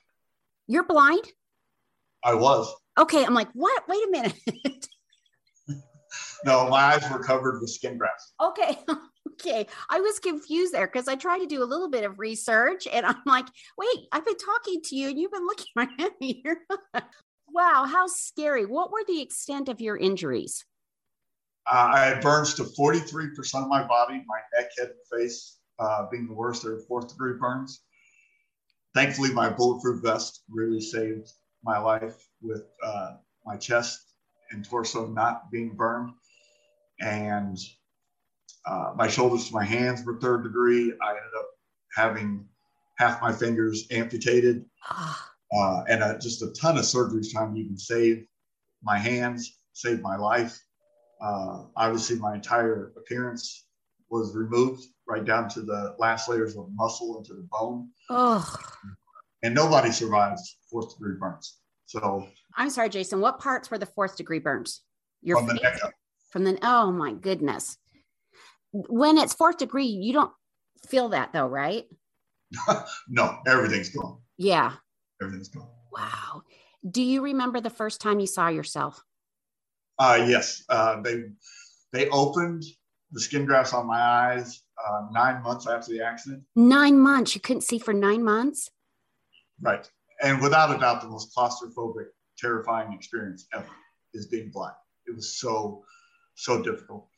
[0.66, 1.24] You're blind?
[2.22, 2.72] I was.
[2.98, 3.86] Okay, I'm like, what?
[3.88, 4.88] Wait a minute.
[6.44, 8.32] no, my eyes were covered with skin grafts.
[8.40, 8.78] Okay.
[9.34, 9.66] Okay.
[9.90, 13.04] I was confused there because I tried to do a little bit of research and
[13.06, 16.40] I'm like, wait, I've been talking to you and you've been looking right at me
[16.42, 16.60] here.
[17.48, 18.66] wow, how scary.
[18.66, 20.64] What were the extent of your injuries?
[21.66, 26.06] Uh, I had burns to 43% of my body, my neck, head, and face uh,
[26.10, 26.62] being the worst.
[26.62, 27.80] They're fourth degree burns.
[28.94, 31.32] Thankfully, my bulletproof vest really saved
[31.64, 33.14] my life with uh,
[33.46, 34.14] my chest
[34.50, 36.10] and torso not being burned.
[37.00, 37.58] And
[38.66, 40.92] uh, my shoulders to my hands were third degree.
[41.02, 41.48] I ended up
[41.94, 42.46] having
[42.98, 45.30] half my fingers amputated ah.
[45.56, 48.24] uh, and uh, just a ton of surgeries trying to even save
[48.82, 50.58] my hands, save my life.
[51.20, 53.66] Uh, obviously, my entire appearance
[54.10, 57.88] was removed right down to the last layers of muscle into the bone.
[58.10, 58.56] Oh.
[59.42, 61.58] And nobody survives fourth degree burns.
[61.86, 63.20] So I'm sorry, Jason.
[63.20, 64.82] What parts were the fourth degree burns?
[65.22, 65.58] Your from face?
[65.58, 65.92] the neck up.
[66.30, 67.78] From the oh my goodness.
[68.74, 70.32] When it's fourth degree, you don't
[70.88, 71.84] feel that though, right?
[73.08, 74.18] no, everything's gone.
[74.36, 74.72] Yeah.
[75.22, 75.68] Everything's gone.
[75.92, 76.42] Wow.
[76.88, 79.02] Do you remember the first time you saw yourself?
[79.98, 80.64] Uh, yes.
[80.68, 81.22] Uh, they
[81.92, 82.64] they opened
[83.12, 86.42] the skin grafts on my eyes uh, nine months after the accident.
[86.56, 87.34] Nine months.
[87.34, 88.70] You couldn't see for nine months.
[89.60, 89.88] Right,
[90.22, 92.06] and without a doubt, the most claustrophobic,
[92.36, 93.70] terrifying experience ever
[94.12, 94.74] is being blind.
[95.06, 95.84] It was so
[96.34, 97.08] so difficult.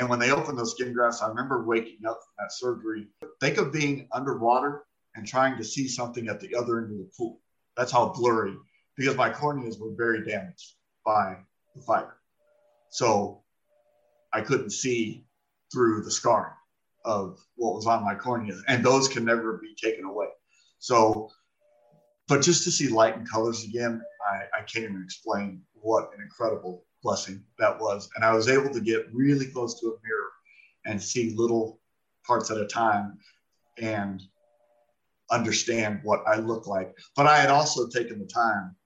[0.00, 3.08] And when they opened those skin grafts, I remember waking up from that surgery.
[3.38, 4.84] Think of being underwater
[5.14, 7.38] and trying to see something at the other end of the pool.
[7.76, 8.56] That's how blurry,
[8.96, 10.72] because my corneas were very damaged
[11.04, 11.36] by
[11.76, 12.16] the fire.
[12.88, 13.42] So
[14.32, 15.26] I couldn't see
[15.70, 16.54] through the scarring
[17.04, 20.28] of what was on my corneas, and those can never be taken away.
[20.78, 21.28] So,
[22.26, 24.00] but just to see light and colors again,
[24.32, 28.08] I, I can't even explain what an incredible blessing that was.
[28.14, 30.30] And I was able to get really close to a mirror
[30.86, 31.80] and see little
[32.26, 33.18] parts at a time
[33.78, 34.22] and
[35.30, 36.94] understand what I look like.
[37.16, 38.76] But I had also taken the time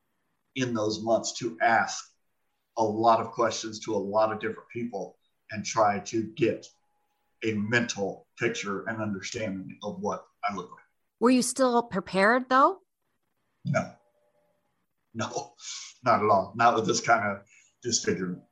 [0.57, 2.05] in those months to ask
[2.77, 5.17] a lot of questions to a lot of different people
[5.51, 6.67] and try to get
[7.45, 10.81] a mental picture and understanding of what I look like.
[11.21, 12.79] Were you still prepared though?
[13.65, 13.91] No,
[15.17, 15.53] no,
[16.05, 16.53] not at all.
[16.57, 17.39] Not with this kind of
[17.83, 18.43] disfigurement.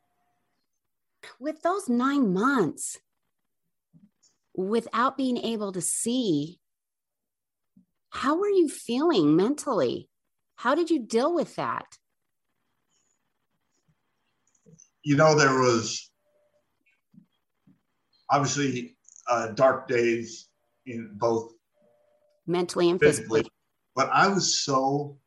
[1.40, 2.98] With those nine months,
[4.54, 6.60] without being able to see,
[8.10, 10.08] how were you feeling mentally?
[10.56, 11.86] How did you deal with that?
[15.02, 16.10] You know, there was
[18.30, 18.96] obviously
[19.28, 20.48] uh, dark days
[20.86, 21.52] in both
[22.46, 23.40] mentally and physically.
[23.40, 23.50] physically.
[23.94, 25.18] But I was so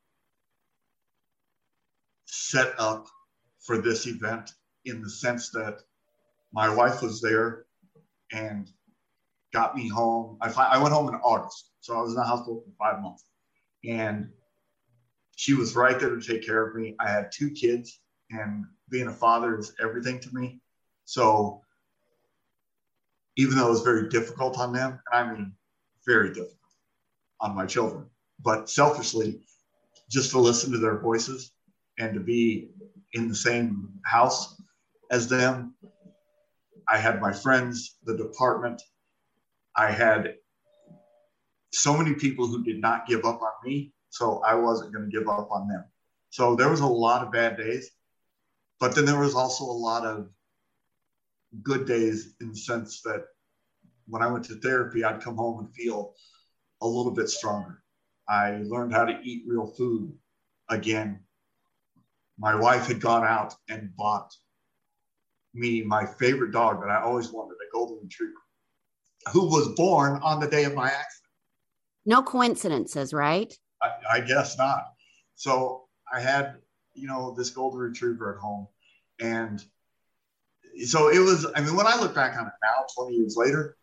[2.26, 3.08] set up
[3.60, 4.52] for this event
[4.86, 5.80] in the sense that
[6.54, 7.66] my wife was there
[8.32, 8.70] and
[9.54, 10.38] got me home.
[10.42, 13.26] I, I went home in August, so I was in the hospital for five months,
[13.84, 14.30] and
[15.36, 16.96] she was right there to take care of me.
[17.00, 20.60] I had two kids, and being a father is everything to me.
[21.06, 21.62] So
[23.38, 25.54] even though it was very difficult on them, and I mean
[26.06, 26.58] very difficult
[27.42, 28.06] on my children,
[28.44, 29.42] but selfishly,
[30.10, 31.52] just to listen to their voices
[32.00, 32.70] and to be
[33.14, 34.62] in the same house
[35.12, 35.76] as them.
[36.88, 38.82] I had my friends, the department.
[39.76, 40.36] I had
[41.72, 45.18] so many people who did not give up on me, so I wasn't going to
[45.18, 45.84] give up on them.
[46.30, 47.90] So there was a lot of bad days,
[48.80, 50.30] but then there was also a lot of
[51.64, 53.26] good days in the sense that
[54.08, 56.14] when I went to therapy, I'd come home and feel
[56.82, 57.82] a little bit stronger.
[58.28, 60.14] I learned how to eat real food
[60.70, 61.22] again
[62.38, 64.34] my wife had gone out and bought
[65.54, 68.34] me my favorite dog that I always wanted, a golden retriever,
[69.32, 71.32] who was born on the day of my accident.
[72.06, 73.54] No coincidences, right?
[73.82, 74.86] I, I guess not.
[75.36, 76.58] So I had,
[76.94, 78.68] you know, this golden retriever at home.
[79.20, 79.64] And
[80.86, 83.78] so it was, I mean, when I look back on it now, 20 years later,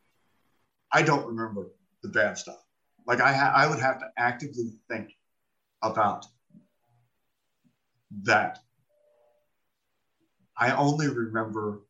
[0.93, 1.71] I don't remember
[2.03, 2.63] the bad stuff.
[3.07, 5.11] Like I, ha- I would have to actively think
[5.83, 6.27] about
[8.23, 8.59] that
[10.57, 11.81] I only remember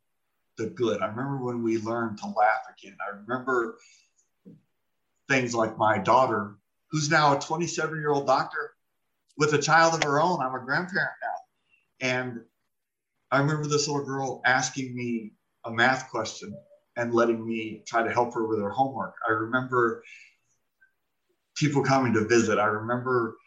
[0.57, 1.01] the good.
[1.01, 2.97] I remember when we learned to laugh again.
[3.01, 3.77] I remember
[5.29, 6.55] things like my daughter,
[6.91, 8.73] who's now a 27 year old doctor,
[9.37, 10.41] with a child of her own.
[10.41, 12.07] I'm a grandparent now.
[12.07, 12.41] And
[13.31, 15.33] I remember this little girl asking me
[15.65, 16.55] a math question
[16.95, 19.15] and letting me try to help her with her homework.
[19.27, 20.03] I remember
[21.55, 22.59] people coming to visit.
[22.59, 23.37] I remember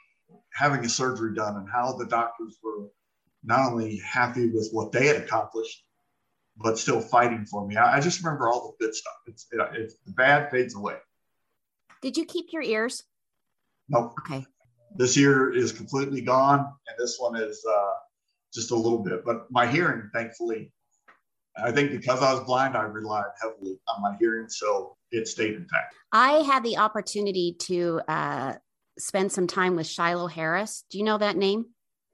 [0.57, 2.89] having a surgery done and how the doctors were
[3.45, 5.85] not only happy with what they had accomplished,
[6.57, 7.77] but still fighting for me.
[7.77, 9.15] I, I just remember all the good stuff.
[9.27, 10.97] It's, it, it's the bad fades away.
[12.01, 13.03] Did you keep your ears?
[13.89, 14.15] Nope.
[14.21, 14.47] Okay.
[14.97, 17.93] This ear is completely gone, and this one is uh,
[18.55, 19.25] just a little bit.
[19.25, 20.73] But my hearing, thankfully,
[21.63, 25.55] I think because I was blind, I relied heavily on my hearing, so it stayed
[25.55, 25.95] intact.
[26.13, 28.55] I had the opportunity to uh,
[28.99, 30.85] spend some time with Shiloh Harris.
[30.91, 31.67] Do you know that name?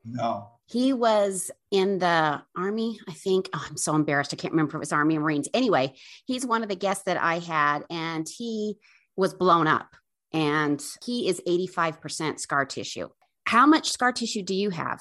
[0.05, 0.49] No.
[0.66, 3.49] He was in the Army, I think.
[3.55, 4.33] Oh, I'm so embarrassed.
[4.33, 5.49] I can't remember if it was Army or Marines.
[5.53, 8.76] Anyway, he's one of the guests that I had, and he
[9.16, 9.95] was blown up,
[10.33, 13.09] and he is 85% scar tissue.
[13.45, 15.01] How much scar tissue do you have?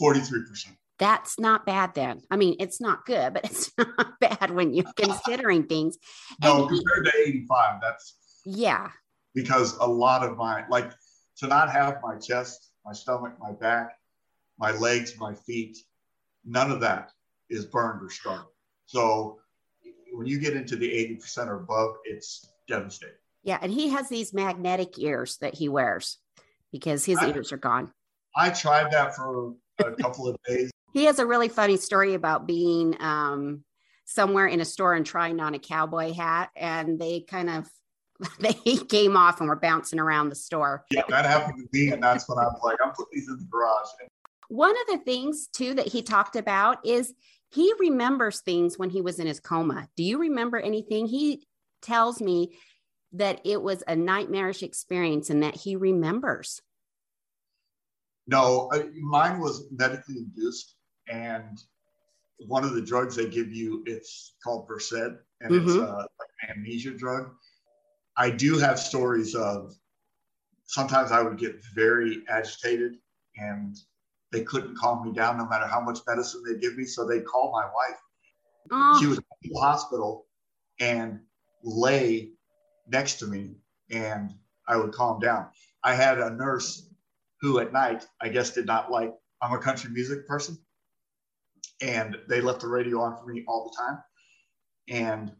[0.00, 0.76] 43%.
[0.98, 2.22] That's not bad then.
[2.30, 5.98] I mean, it's not good, but it's not bad when you're considering things.
[6.42, 8.88] No, and compared he, to 85, that's yeah.
[9.34, 10.92] Because a lot of my like
[11.38, 13.98] to not have my chest, my stomach, my back,
[14.58, 15.78] my legs, my feet,
[16.44, 17.10] none of that
[17.50, 18.44] is burned or scarred.
[18.86, 19.38] So
[20.12, 23.16] when you get into the 80% or above, it's devastating.
[23.42, 23.58] Yeah.
[23.60, 26.18] And he has these magnetic ears that he wears
[26.72, 27.92] because his I, ears are gone.
[28.36, 30.70] I tried that for a couple of days.
[30.92, 33.64] He has a really funny story about being um,
[34.04, 37.68] somewhere in a store and trying on a cowboy hat, and they kind of
[38.38, 38.54] they
[38.88, 40.84] came off and were bouncing around the store.
[40.90, 43.38] Yeah, that happened to me, and that's when I was like, I'm putting these in
[43.38, 43.88] the garage.
[44.48, 47.12] One of the things too that he talked about is
[47.50, 49.88] he remembers things when he was in his coma.
[49.96, 51.06] Do you remember anything?
[51.06, 51.46] He
[51.82, 52.56] tells me
[53.12, 56.60] that it was a nightmarish experience and that he remembers.
[58.26, 60.76] No, mine was medically induced,
[61.08, 61.58] and
[62.46, 65.68] one of the drugs they give you it's called Versed, and mm-hmm.
[65.68, 67.30] it's uh, like an amnesia drug.
[68.16, 69.74] I do have stories of
[70.66, 72.96] sometimes I would get very agitated
[73.36, 73.76] and
[74.32, 76.84] they couldn't calm me down no matter how much medicine they give me.
[76.84, 78.00] So they'd call my wife.
[78.70, 79.00] Oh.
[79.00, 80.26] She was in the hospital
[80.80, 81.20] and
[81.62, 82.30] lay
[82.88, 83.56] next to me
[83.90, 84.34] and
[84.68, 85.48] I would calm down.
[85.82, 86.88] I had a nurse
[87.40, 89.12] who at night, I guess, did not like,
[89.42, 90.56] I'm a country music person.
[91.82, 93.98] And they left the radio on for me all the time.
[94.88, 95.32] And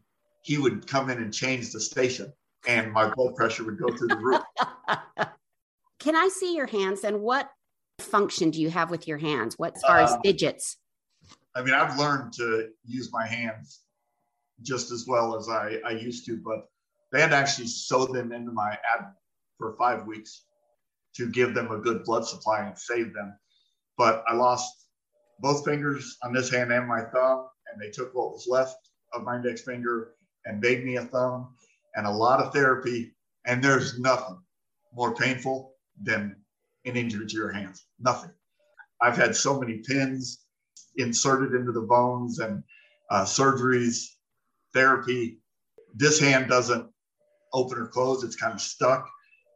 [0.43, 2.31] he would come in and change the station
[2.67, 4.41] and my blood pressure would go through the roof.
[5.99, 7.49] Can I see your hands and what
[7.99, 9.57] function do you have with your hands?
[9.57, 10.77] What as far as digits?
[11.55, 13.81] Um, I mean, I've learned to use my hands
[14.61, 16.69] just as well as I, I used to, but
[17.11, 19.15] they had to actually sewed them into my abdomen
[19.57, 20.43] for five weeks
[21.15, 23.37] to give them a good blood supply and save them.
[23.97, 24.71] But I lost
[25.39, 28.77] both fingers on this hand and my thumb, and they took what was left
[29.13, 30.13] of my index finger
[30.45, 31.55] and made me a thumb
[31.95, 33.15] and a lot of therapy.
[33.45, 34.39] And there's nothing
[34.93, 36.35] more painful than
[36.85, 37.85] an injury to your hands.
[37.99, 38.31] Nothing.
[39.01, 40.45] I've had so many pins
[40.97, 42.63] inserted into the bones and
[43.11, 44.05] uh, surgeries,
[44.73, 45.39] therapy.
[45.93, 46.89] This hand doesn't
[47.53, 49.09] open or close, it's kind of stuck.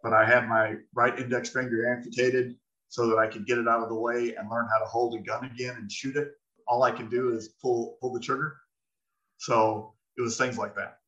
[0.04, 2.56] But I had my right index finger amputated
[2.88, 5.16] so that I could get it out of the way and learn how to hold
[5.16, 6.32] a gun again and shoot it.
[6.68, 8.56] All I can do is pull pull the trigger.
[9.38, 10.99] So it was things like that.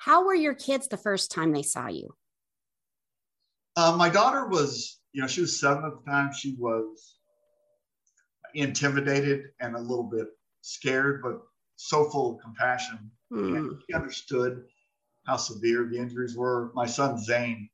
[0.00, 2.14] How were your kids the first time they saw you?
[3.76, 6.32] Uh, my daughter was, you know, she was seven at the time.
[6.32, 7.16] She was
[8.54, 10.28] intimidated and a little bit
[10.62, 11.42] scared, but
[11.76, 13.10] so full of compassion.
[13.30, 13.78] Mm.
[13.86, 14.64] He understood
[15.26, 16.72] how severe the injuries were.
[16.74, 17.68] My son Zane,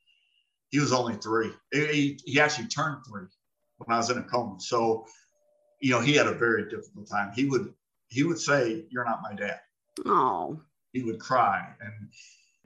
[0.71, 1.53] he was only three.
[1.71, 3.29] He, he actually turned three
[3.77, 4.57] when I was in a coma.
[4.59, 5.07] So,
[5.81, 7.31] you know, he had a very difficult time.
[7.37, 7.73] He would
[8.09, 9.61] he would say, "You're not my dad."
[10.05, 10.61] Oh
[10.97, 11.63] he would cry.
[11.81, 12.09] And,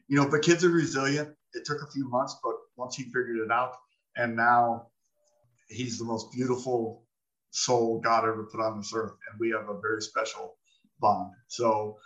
[0.08, 1.30] you know, but kids are resilient.
[1.52, 3.72] It took a few months, but once he figured it out,
[4.16, 4.86] and now
[5.68, 7.04] he's the most beautiful
[7.50, 9.12] soul God ever put on this earth.
[9.30, 10.56] And we have a very special
[11.00, 11.32] bond.
[11.48, 11.96] So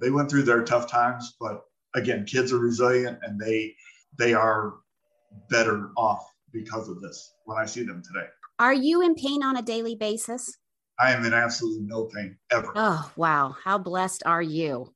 [0.00, 1.62] they went through their tough times, but
[1.94, 3.74] again, kids are resilient and they
[4.18, 4.74] they are
[5.50, 8.26] better off because of this when I see them today.
[8.58, 10.56] Are you in pain on a daily basis?
[10.98, 12.72] I am in absolutely no pain ever.
[12.74, 13.54] Oh, wow.
[13.62, 14.94] How blessed are you?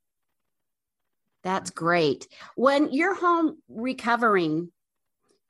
[1.43, 2.28] That's great.
[2.57, 4.70] When you're home recovering,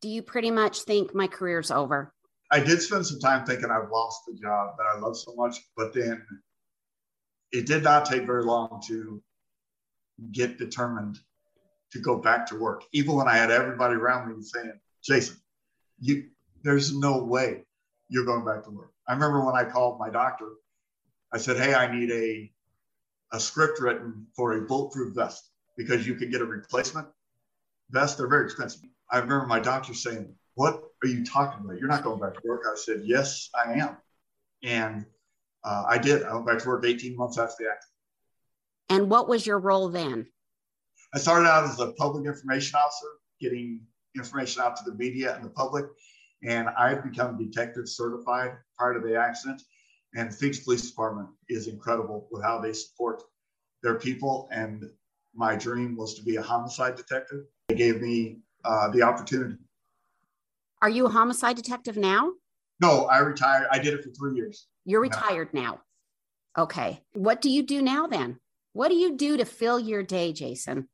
[0.01, 2.13] do you pretty much think my career's over?
[2.51, 5.57] I did spend some time thinking I've lost the job that I love so much,
[5.77, 6.25] but then
[7.53, 9.23] it did not take very long to
[10.33, 11.19] get determined
[11.93, 12.85] to go back to work.
[12.93, 15.37] Even when I had everybody around me saying, Jason,
[16.01, 16.29] you
[16.63, 17.65] there's no way
[18.09, 18.93] you're going back to work.
[19.09, 20.49] I remember when I called my doctor,
[21.33, 22.53] I said, Hey, I need a,
[23.33, 25.50] a script written for a bulletproof vest
[25.81, 27.09] because you can get a replacement
[27.91, 28.19] vest.
[28.19, 28.83] They're very expensive.
[29.11, 31.79] I remember my doctor saying, What are you talking about?
[31.79, 32.63] You're not going back to work.
[32.71, 33.97] I said, Yes, I am.
[34.63, 35.07] And
[35.65, 36.23] uh, I did.
[36.23, 37.97] I went back to work 18 months after the accident.
[38.91, 40.27] And what was your role then?
[41.15, 43.09] I started out as a public information officer,
[43.41, 43.81] getting
[44.15, 45.87] information out to the media and the public.
[46.43, 49.63] And I've become detective certified prior to the accident.
[50.15, 53.23] And the Phoenix Police Department is incredible with how they support
[53.83, 54.49] their people.
[54.53, 54.91] And
[55.35, 57.45] my dream was to be a homicide detective.
[57.69, 59.57] They gave me uh, the opportunity.
[60.83, 62.33] Are you a homicide detective now?
[62.81, 63.69] No, I retired.
[63.71, 64.67] I did it for three years.
[64.85, 65.81] You're retired now.
[66.57, 67.03] Okay.
[67.13, 68.39] What do you do now then?
[68.73, 70.89] What do you do to fill your day, Jason?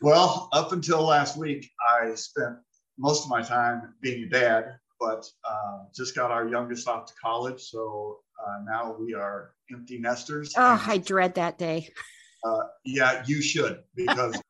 [0.00, 2.56] Well, up until last week, I spent
[2.98, 7.14] most of my time being a dad, but uh, just got our youngest off to
[7.22, 7.60] college.
[7.62, 10.54] So uh, now we are empty nesters.
[10.56, 11.88] Oh, I dread that day.
[12.44, 14.40] Uh, yeah, you should, because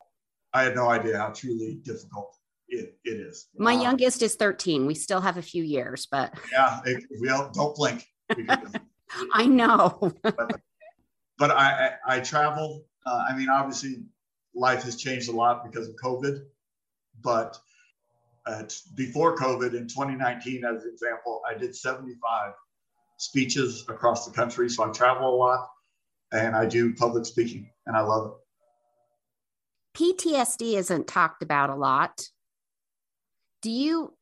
[0.52, 2.36] I had no idea how truly difficult
[2.68, 3.48] it, it is.
[3.56, 4.86] My um, youngest is 13.
[4.86, 6.34] We still have a few years, but.
[6.50, 8.04] Yeah, it, we don't, don't blink.
[9.32, 10.12] I know.
[10.22, 10.60] but,
[11.38, 12.84] but I, I, I travel.
[13.06, 14.02] Uh, I mean, obviously,
[14.54, 16.40] life has changed a lot because of COVID.
[17.22, 17.58] But
[18.46, 18.64] uh,
[18.96, 22.52] before COVID in 2019, as an example, I did 75
[23.18, 24.68] speeches across the country.
[24.68, 25.68] So I travel a lot
[26.34, 28.32] and I do public speaking and I love it.
[29.98, 32.28] PTSD isn't talked about a lot.
[33.62, 34.14] Do you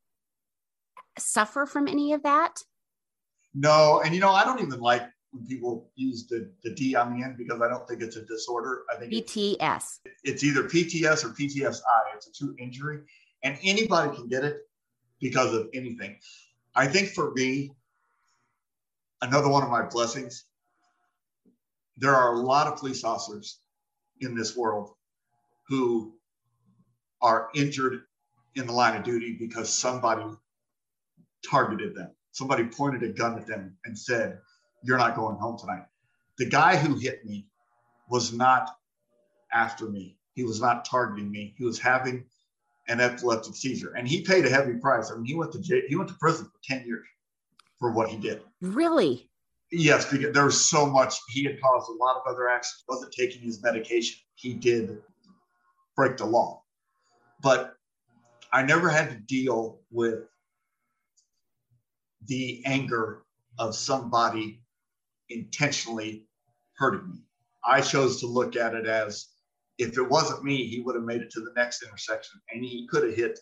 [1.19, 2.59] suffer from any of that?
[3.55, 4.03] No.
[4.05, 7.25] And, you know, I don't even like when people use the, the D on the
[7.25, 8.83] end because I don't think it's a disorder.
[8.95, 10.01] I think PTS.
[10.05, 11.81] It's, it's either PTS or PTSI.
[12.15, 13.01] It's a true injury,
[13.43, 14.59] and anybody can get it
[15.21, 16.17] because of anything.
[16.75, 17.73] I think for me,
[19.23, 20.45] another one of my blessings,
[22.03, 23.61] there are a lot of police officers
[24.21, 24.91] in this world
[25.69, 26.13] who
[27.23, 28.03] are injured
[28.57, 30.25] in the line of duty because somebody
[31.49, 32.11] targeted them.
[32.33, 34.39] Somebody pointed a gun at them and said,
[34.83, 35.85] you're not going home tonight.
[36.39, 37.47] The guy who hit me
[38.11, 38.69] was not
[39.53, 40.17] after me.
[40.35, 41.55] He was not targeting me.
[41.57, 42.25] He was having
[42.89, 45.13] an epileptic seizure, and he paid a heavy price.
[45.13, 47.07] I mean, he went to jail, he went to prison for ten years
[47.79, 48.43] for what he did.
[48.61, 49.31] Really?
[49.75, 51.15] Yes, because there was so much.
[51.31, 52.85] He had caused a lot of other accidents.
[52.87, 54.19] wasn't taking his medication.
[54.35, 55.03] He did
[55.97, 56.63] break the law,
[57.43, 57.75] but
[58.53, 60.25] I never had to deal with
[62.27, 63.23] the anger
[63.59, 64.63] of somebody
[65.31, 66.27] intentionally
[66.77, 67.25] hurting me.
[67.65, 69.29] I chose to look at it as
[69.79, 72.87] if it wasn't me, he would have made it to the next intersection and he
[72.89, 73.39] could have hit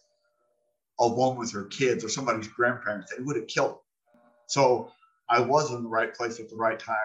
[1.00, 3.12] a woman with her kids or somebody's grandparents.
[3.14, 3.78] They would have killed.
[4.46, 4.92] So
[5.30, 6.96] I was in the right place at the right time.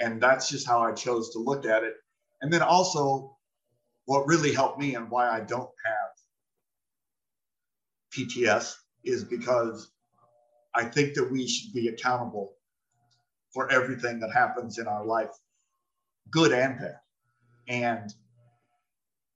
[0.00, 1.94] And that's just how I chose to look at it.
[2.40, 3.36] And then also,
[4.06, 6.10] what really helped me and why I don't have
[8.16, 9.90] PTS is because
[10.74, 12.54] I think that we should be accountable
[13.52, 15.30] for everything that happens in our life,
[16.30, 17.00] good and bad.
[17.68, 18.14] And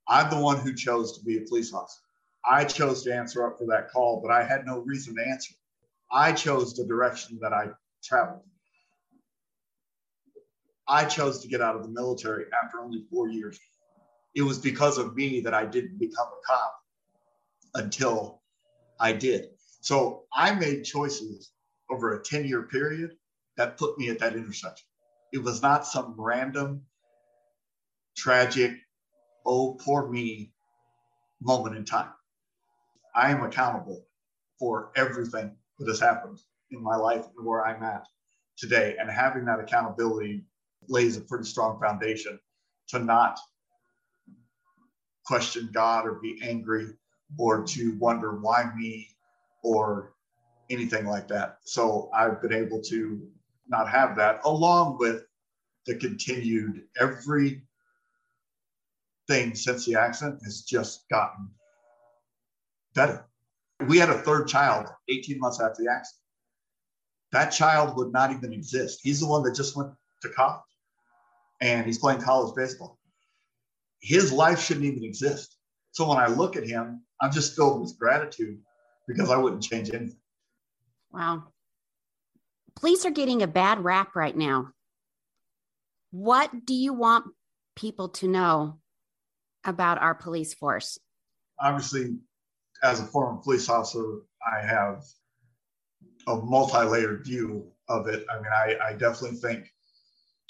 [0.09, 2.01] I'm the one who chose to be a police officer.
[2.49, 5.55] I chose to answer up for that call, but I had no reason to answer.
[6.11, 7.69] I chose the direction that I
[8.03, 8.43] traveled.
[10.89, 13.59] I chose to get out of the military after only four years.
[14.35, 16.75] It was because of me that I didn't become a cop
[17.75, 18.43] until
[18.99, 19.51] I did.
[19.81, 21.53] So I made choices
[21.91, 23.13] over a 10 year period
[23.57, 24.87] that put me at that intersection.
[25.33, 26.83] It was not some random,
[28.17, 28.73] tragic,
[29.47, 30.53] oh, poor me
[31.41, 32.13] moment in time.
[33.15, 34.07] I am accountable
[34.59, 36.39] for everything that has happened
[36.73, 38.07] in my life and where I'm at
[38.57, 38.97] today.
[38.99, 40.45] And having that accountability
[40.89, 42.39] lays a pretty strong foundation
[42.89, 43.39] to not
[45.25, 46.89] question God or be angry
[47.39, 49.09] or to wonder why me
[49.63, 50.15] or
[50.71, 51.59] anything like that.
[51.65, 53.29] So I've been able to
[53.69, 55.25] not have that, along with
[55.87, 57.63] the continued every
[59.29, 61.49] thing since the accident has just gotten
[62.95, 63.25] better.
[63.87, 66.22] We had a third child 18 months after the accident.
[67.33, 69.01] That child would not even exist.
[69.03, 70.61] He's the one that just went to college
[71.61, 72.99] and he's playing college baseball.
[74.01, 75.57] His life shouldn't even exist.
[75.93, 78.59] So when I look at him, I'm just filled with gratitude
[79.07, 80.19] because I wouldn't change anything.
[81.13, 81.45] Wow
[82.75, 84.71] police are getting a bad rap right now.
[86.11, 87.27] What do you want
[87.77, 88.79] people to know
[89.65, 90.99] about our police force?
[91.61, 92.17] Obviously,
[92.83, 95.05] as a former police officer, I have
[96.27, 98.25] a multi-layered view of it.
[98.31, 99.69] I mean, I, I definitely think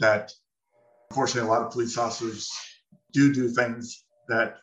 [0.00, 0.32] that
[1.10, 2.50] unfortunately a lot of police officers
[3.12, 4.58] do do things that,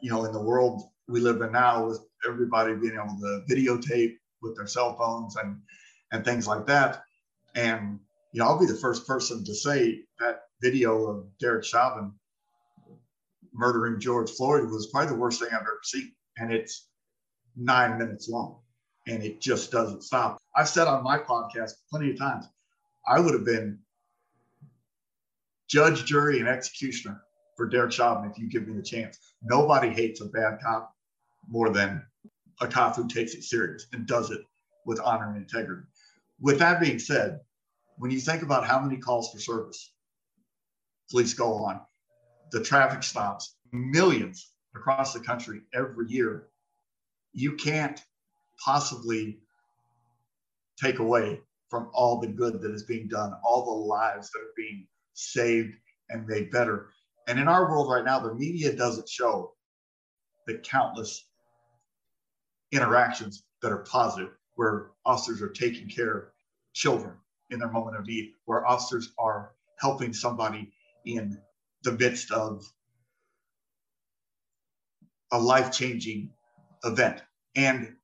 [0.00, 4.14] you know, in the world we live in now with everybody being able to videotape
[4.42, 5.60] with their cell phones and
[6.12, 7.02] and things like that.
[7.54, 8.00] And
[8.32, 12.12] you know, I'll be the first person to say that video of Derek Chauvin
[13.52, 16.12] murdering George Floyd was probably the worst thing I've ever seen.
[16.38, 16.88] And it's
[17.56, 18.63] nine minutes long
[19.06, 20.38] and it just doesn't stop.
[20.56, 22.46] I've said on my podcast plenty of times,
[23.06, 23.78] I would have been
[25.68, 27.22] judge, jury, and executioner
[27.56, 29.18] for Derek Chauvin if you give me the chance.
[29.42, 30.94] Nobody hates a bad cop
[31.48, 32.02] more than
[32.60, 34.40] a cop who takes it serious and does it
[34.86, 35.82] with honor and integrity.
[36.40, 37.40] With that being said,
[37.98, 39.92] when you think about how many calls for service
[41.10, 41.80] police go on,
[42.50, 46.48] the traffic stops, millions across the country every year,
[47.32, 48.00] you can't
[48.62, 49.38] possibly
[50.80, 54.52] take away from all the good that is being done, all the lives that are
[54.56, 55.74] being saved
[56.10, 56.90] and made better.
[57.26, 59.54] And in our world right now, the media doesn't show
[60.46, 61.26] the countless
[62.70, 66.24] interactions that are positive, where officers are taking care of
[66.74, 67.14] children
[67.50, 70.70] in their moment of need, where officers are helping somebody
[71.06, 71.40] in
[71.82, 72.64] the midst of
[75.32, 76.30] a life changing
[76.84, 77.22] event.
[77.56, 77.96] And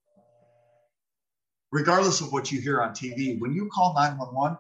[1.73, 4.59] regardless of what you hear on TV, when you call 911,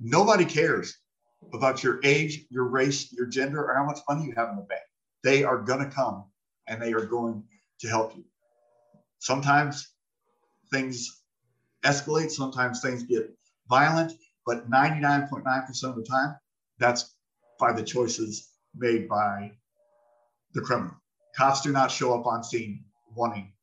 [0.00, 0.96] nobody cares
[1.52, 4.62] about your age, your race, your gender, or how much money you have in the
[4.62, 4.80] bank.
[5.22, 6.24] They are going to come
[6.66, 7.44] and they are going
[7.80, 8.24] to help you.
[9.18, 9.94] Sometimes
[10.72, 11.22] things
[11.84, 13.30] escalate, sometimes things get
[13.68, 14.12] violent,
[14.46, 16.36] but 99.9% of the time,
[16.78, 17.14] that's
[17.58, 19.52] by the choices made by
[20.54, 20.94] the criminal.
[21.36, 23.53] Cops do not show up on scene wanting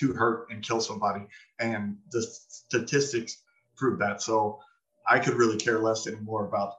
[0.00, 1.26] to hurt and kill somebody.
[1.58, 3.42] And the statistics
[3.76, 4.22] prove that.
[4.22, 4.58] So
[5.06, 6.74] I could really care less anymore about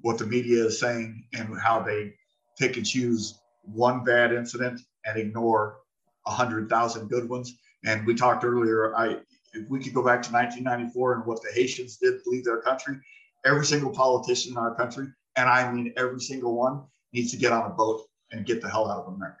[0.00, 2.14] what the media is saying and how they
[2.58, 5.78] pick and choose one bad incident and ignore
[6.26, 7.56] a hundred thousand good ones.
[7.84, 9.18] And we talked earlier, I
[9.54, 12.62] if we could go back to 1994 and what the Haitians did to leave their
[12.62, 12.96] country,
[13.44, 17.52] every single politician in our country, and I mean every single one, needs to get
[17.52, 19.36] on a boat and get the hell out of America.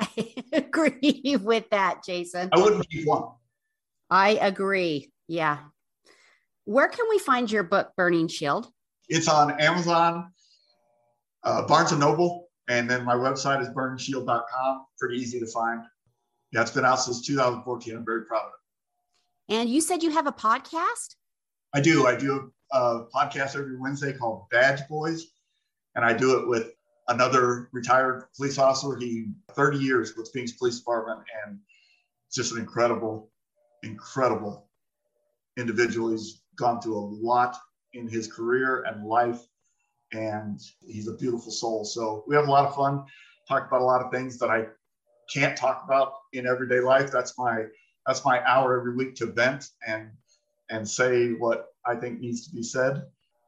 [0.00, 2.48] I agree with that, Jason.
[2.52, 3.24] I wouldn't keep one.
[4.08, 5.12] I agree.
[5.28, 5.58] Yeah.
[6.64, 8.70] Where can we find your book, Burning Shield?
[9.08, 10.32] It's on Amazon,
[11.42, 14.86] uh, Barnes and Noble, and then my website is burningshield.com.
[14.98, 15.82] Pretty easy to find.
[16.52, 17.96] Yeah, it's been out since 2014.
[17.96, 18.50] I'm very proud of
[19.48, 19.54] it.
[19.54, 21.16] And you said you have a podcast?
[21.74, 22.06] I do.
[22.06, 25.26] I do a podcast every Wednesday called Badge Boys,
[25.94, 26.72] and I do it with
[27.10, 28.96] another retired police officer.
[28.96, 31.58] He 30 years with Phoenix Police Department, and
[32.32, 33.30] just an incredible,
[33.82, 34.68] incredible
[35.58, 36.10] individual.
[36.10, 37.56] He's gone through a lot
[37.92, 39.40] in his career and life,
[40.12, 41.84] and he's a beautiful soul.
[41.84, 43.04] So we have a lot of fun,
[43.48, 44.66] talk about a lot of things that I
[45.32, 47.10] can't talk about in everyday life.
[47.10, 47.64] That's my
[48.06, 50.10] that's my hour every week to vent and
[50.70, 53.02] and say what I think needs to be said.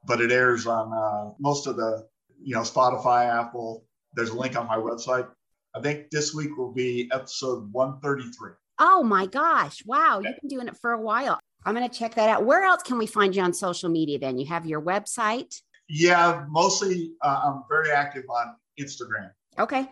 [0.05, 2.09] But it airs on uh, most of the
[2.45, 3.85] you know Spotify, Apple.
[4.15, 5.29] There's a link on my website.
[5.75, 8.53] I think this week will be episode 133.
[8.79, 9.83] Oh my gosh!
[9.87, 11.39] Wow, you've been doing it for a while.
[11.65, 12.45] I'm going to check that out.
[12.45, 14.19] Where else can we find you on social media?
[14.19, 15.55] Then you have your website.
[15.89, 19.31] Yeah, mostly uh, I'm very active on Instagram.
[19.59, 19.89] Okay.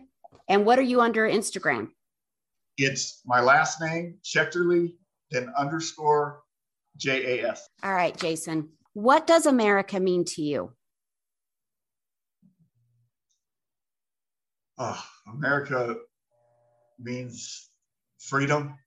[0.48, 1.90] And what are you under Instagram?
[2.76, 4.92] It's my last name, Schechterle,
[5.30, 6.40] then underscore
[6.96, 7.66] J A S.
[7.82, 8.70] All right, Jason.
[8.94, 10.72] What does America mean to you?
[14.82, 15.94] Oh, America
[16.98, 17.68] means
[18.18, 18.78] freedom.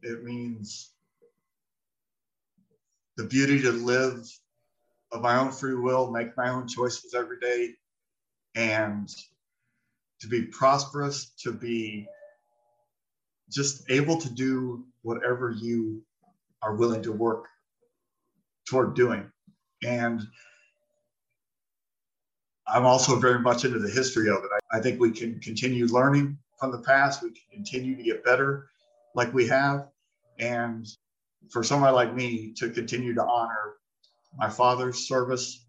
[0.00, 0.92] It means
[3.16, 4.24] the beauty to live
[5.10, 7.74] of my own free will, make my own choices every day,
[8.54, 9.08] and
[10.20, 12.06] to be prosperous, to be
[13.50, 16.00] just able to do whatever you
[16.62, 17.46] are willing to work
[18.68, 19.28] toward doing.
[19.82, 20.20] And
[22.72, 24.50] I'm also very much into the history of it.
[24.72, 27.22] I, I, think we can continue learning from the past.
[27.22, 28.68] We can continue to get better
[29.14, 29.88] like we have.
[30.38, 30.86] And
[31.50, 33.74] for somebody like me to continue to honor
[34.36, 35.66] my father's service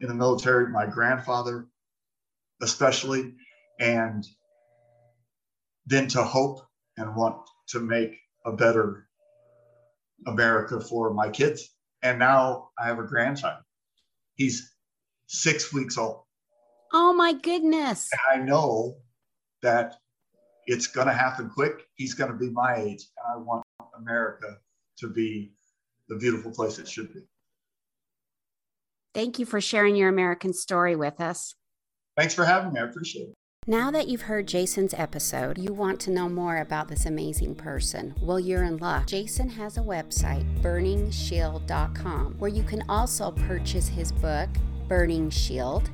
[0.00, 1.68] in the military, my grandfather
[2.62, 3.34] especially,
[3.78, 4.24] and
[5.86, 6.60] then to hope
[6.96, 7.36] and want
[7.68, 9.06] to make a better
[10.26, 11.74] America for my kids.
[12.02, 13.62] And now I have a grandchild.
[14.34, 14.72] He's
[15.26, 16.22] six weeks old.
[16.92, 18.08] Oh my goodness.
[18.12, 18.96] And I know
[19.62, 19.96] that
[20.66, 21.86] it's going to happen quick.
[21.94, 23.06] He's going to be my age.
[23.16, 23.64] And I want
[23.96, 24.58] America
[24.98, 25.52] to be
[26.08, 27.20] the beautiful place it should be.
[29.14, 31.54] Thank you for sharing your American story with us.
[32.16, 32.80] Thanks for having me.
[32.80, 33.34] I appreciate it.
[33.66, 38.14] Now that you've heard Jason's episode, you want to know more about this amazing person.
[38.20, 39.06] Well, you're in luck.
[39.06, 44.48] Jason has a website, burningshield.com, where you can also purchase his book,
[44.88, 45.90] Burning Shield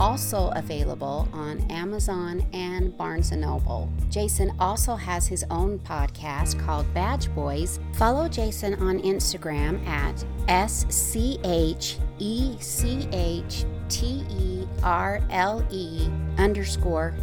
[0.00, 3.92] also available on Amazon and Barnes & Noble.
[4.08, 7.78] Jason also has his own podcast called Badge Boys.
[7.92, 15.64] Follow Jason on Instagram at S C H E C H T E R L
[15.70, 17.14] E underscore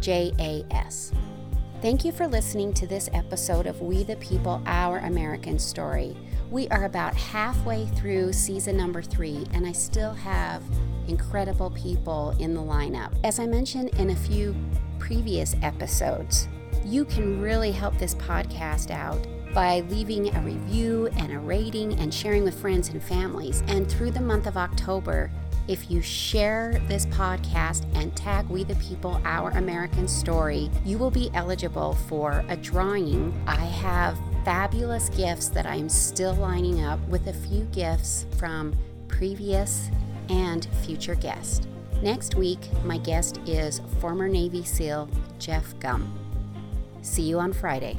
[0.00, 1.12] J A S.
[1.80, 6.16] Thank you for listening to this episode of We the People, Our American Story.
[6.54, 10.62] We are about halfway through season number three, and I still have
[11.08, 13.12] incredible people in the lineup.
[13.24, 14.54] As I mentioned in a few
[15.00, 16.46] previous episodes,
[16.84, 22.14] you can really help this podcast out by leaving a review and a rating and
[22.14, 23.64] sharing with friends and families.
[23.66, 25.32] And through the month of October,
[25.66, 31.10] if you share this podcast and tag We the People Our American Story, you will
[31.10, 33.34] be eligible for a drawing.
[33.48, 38.76] I have fabulous gifts that I'm still lining up with a few gifts from
[39.08, 39.90] previous
[40.28, 41.66] and future guests.
[42.02, 46.12] Next week, my guest is former Navy SEAL Jeff Gum.
[47.00, 47.98] See you on Friday.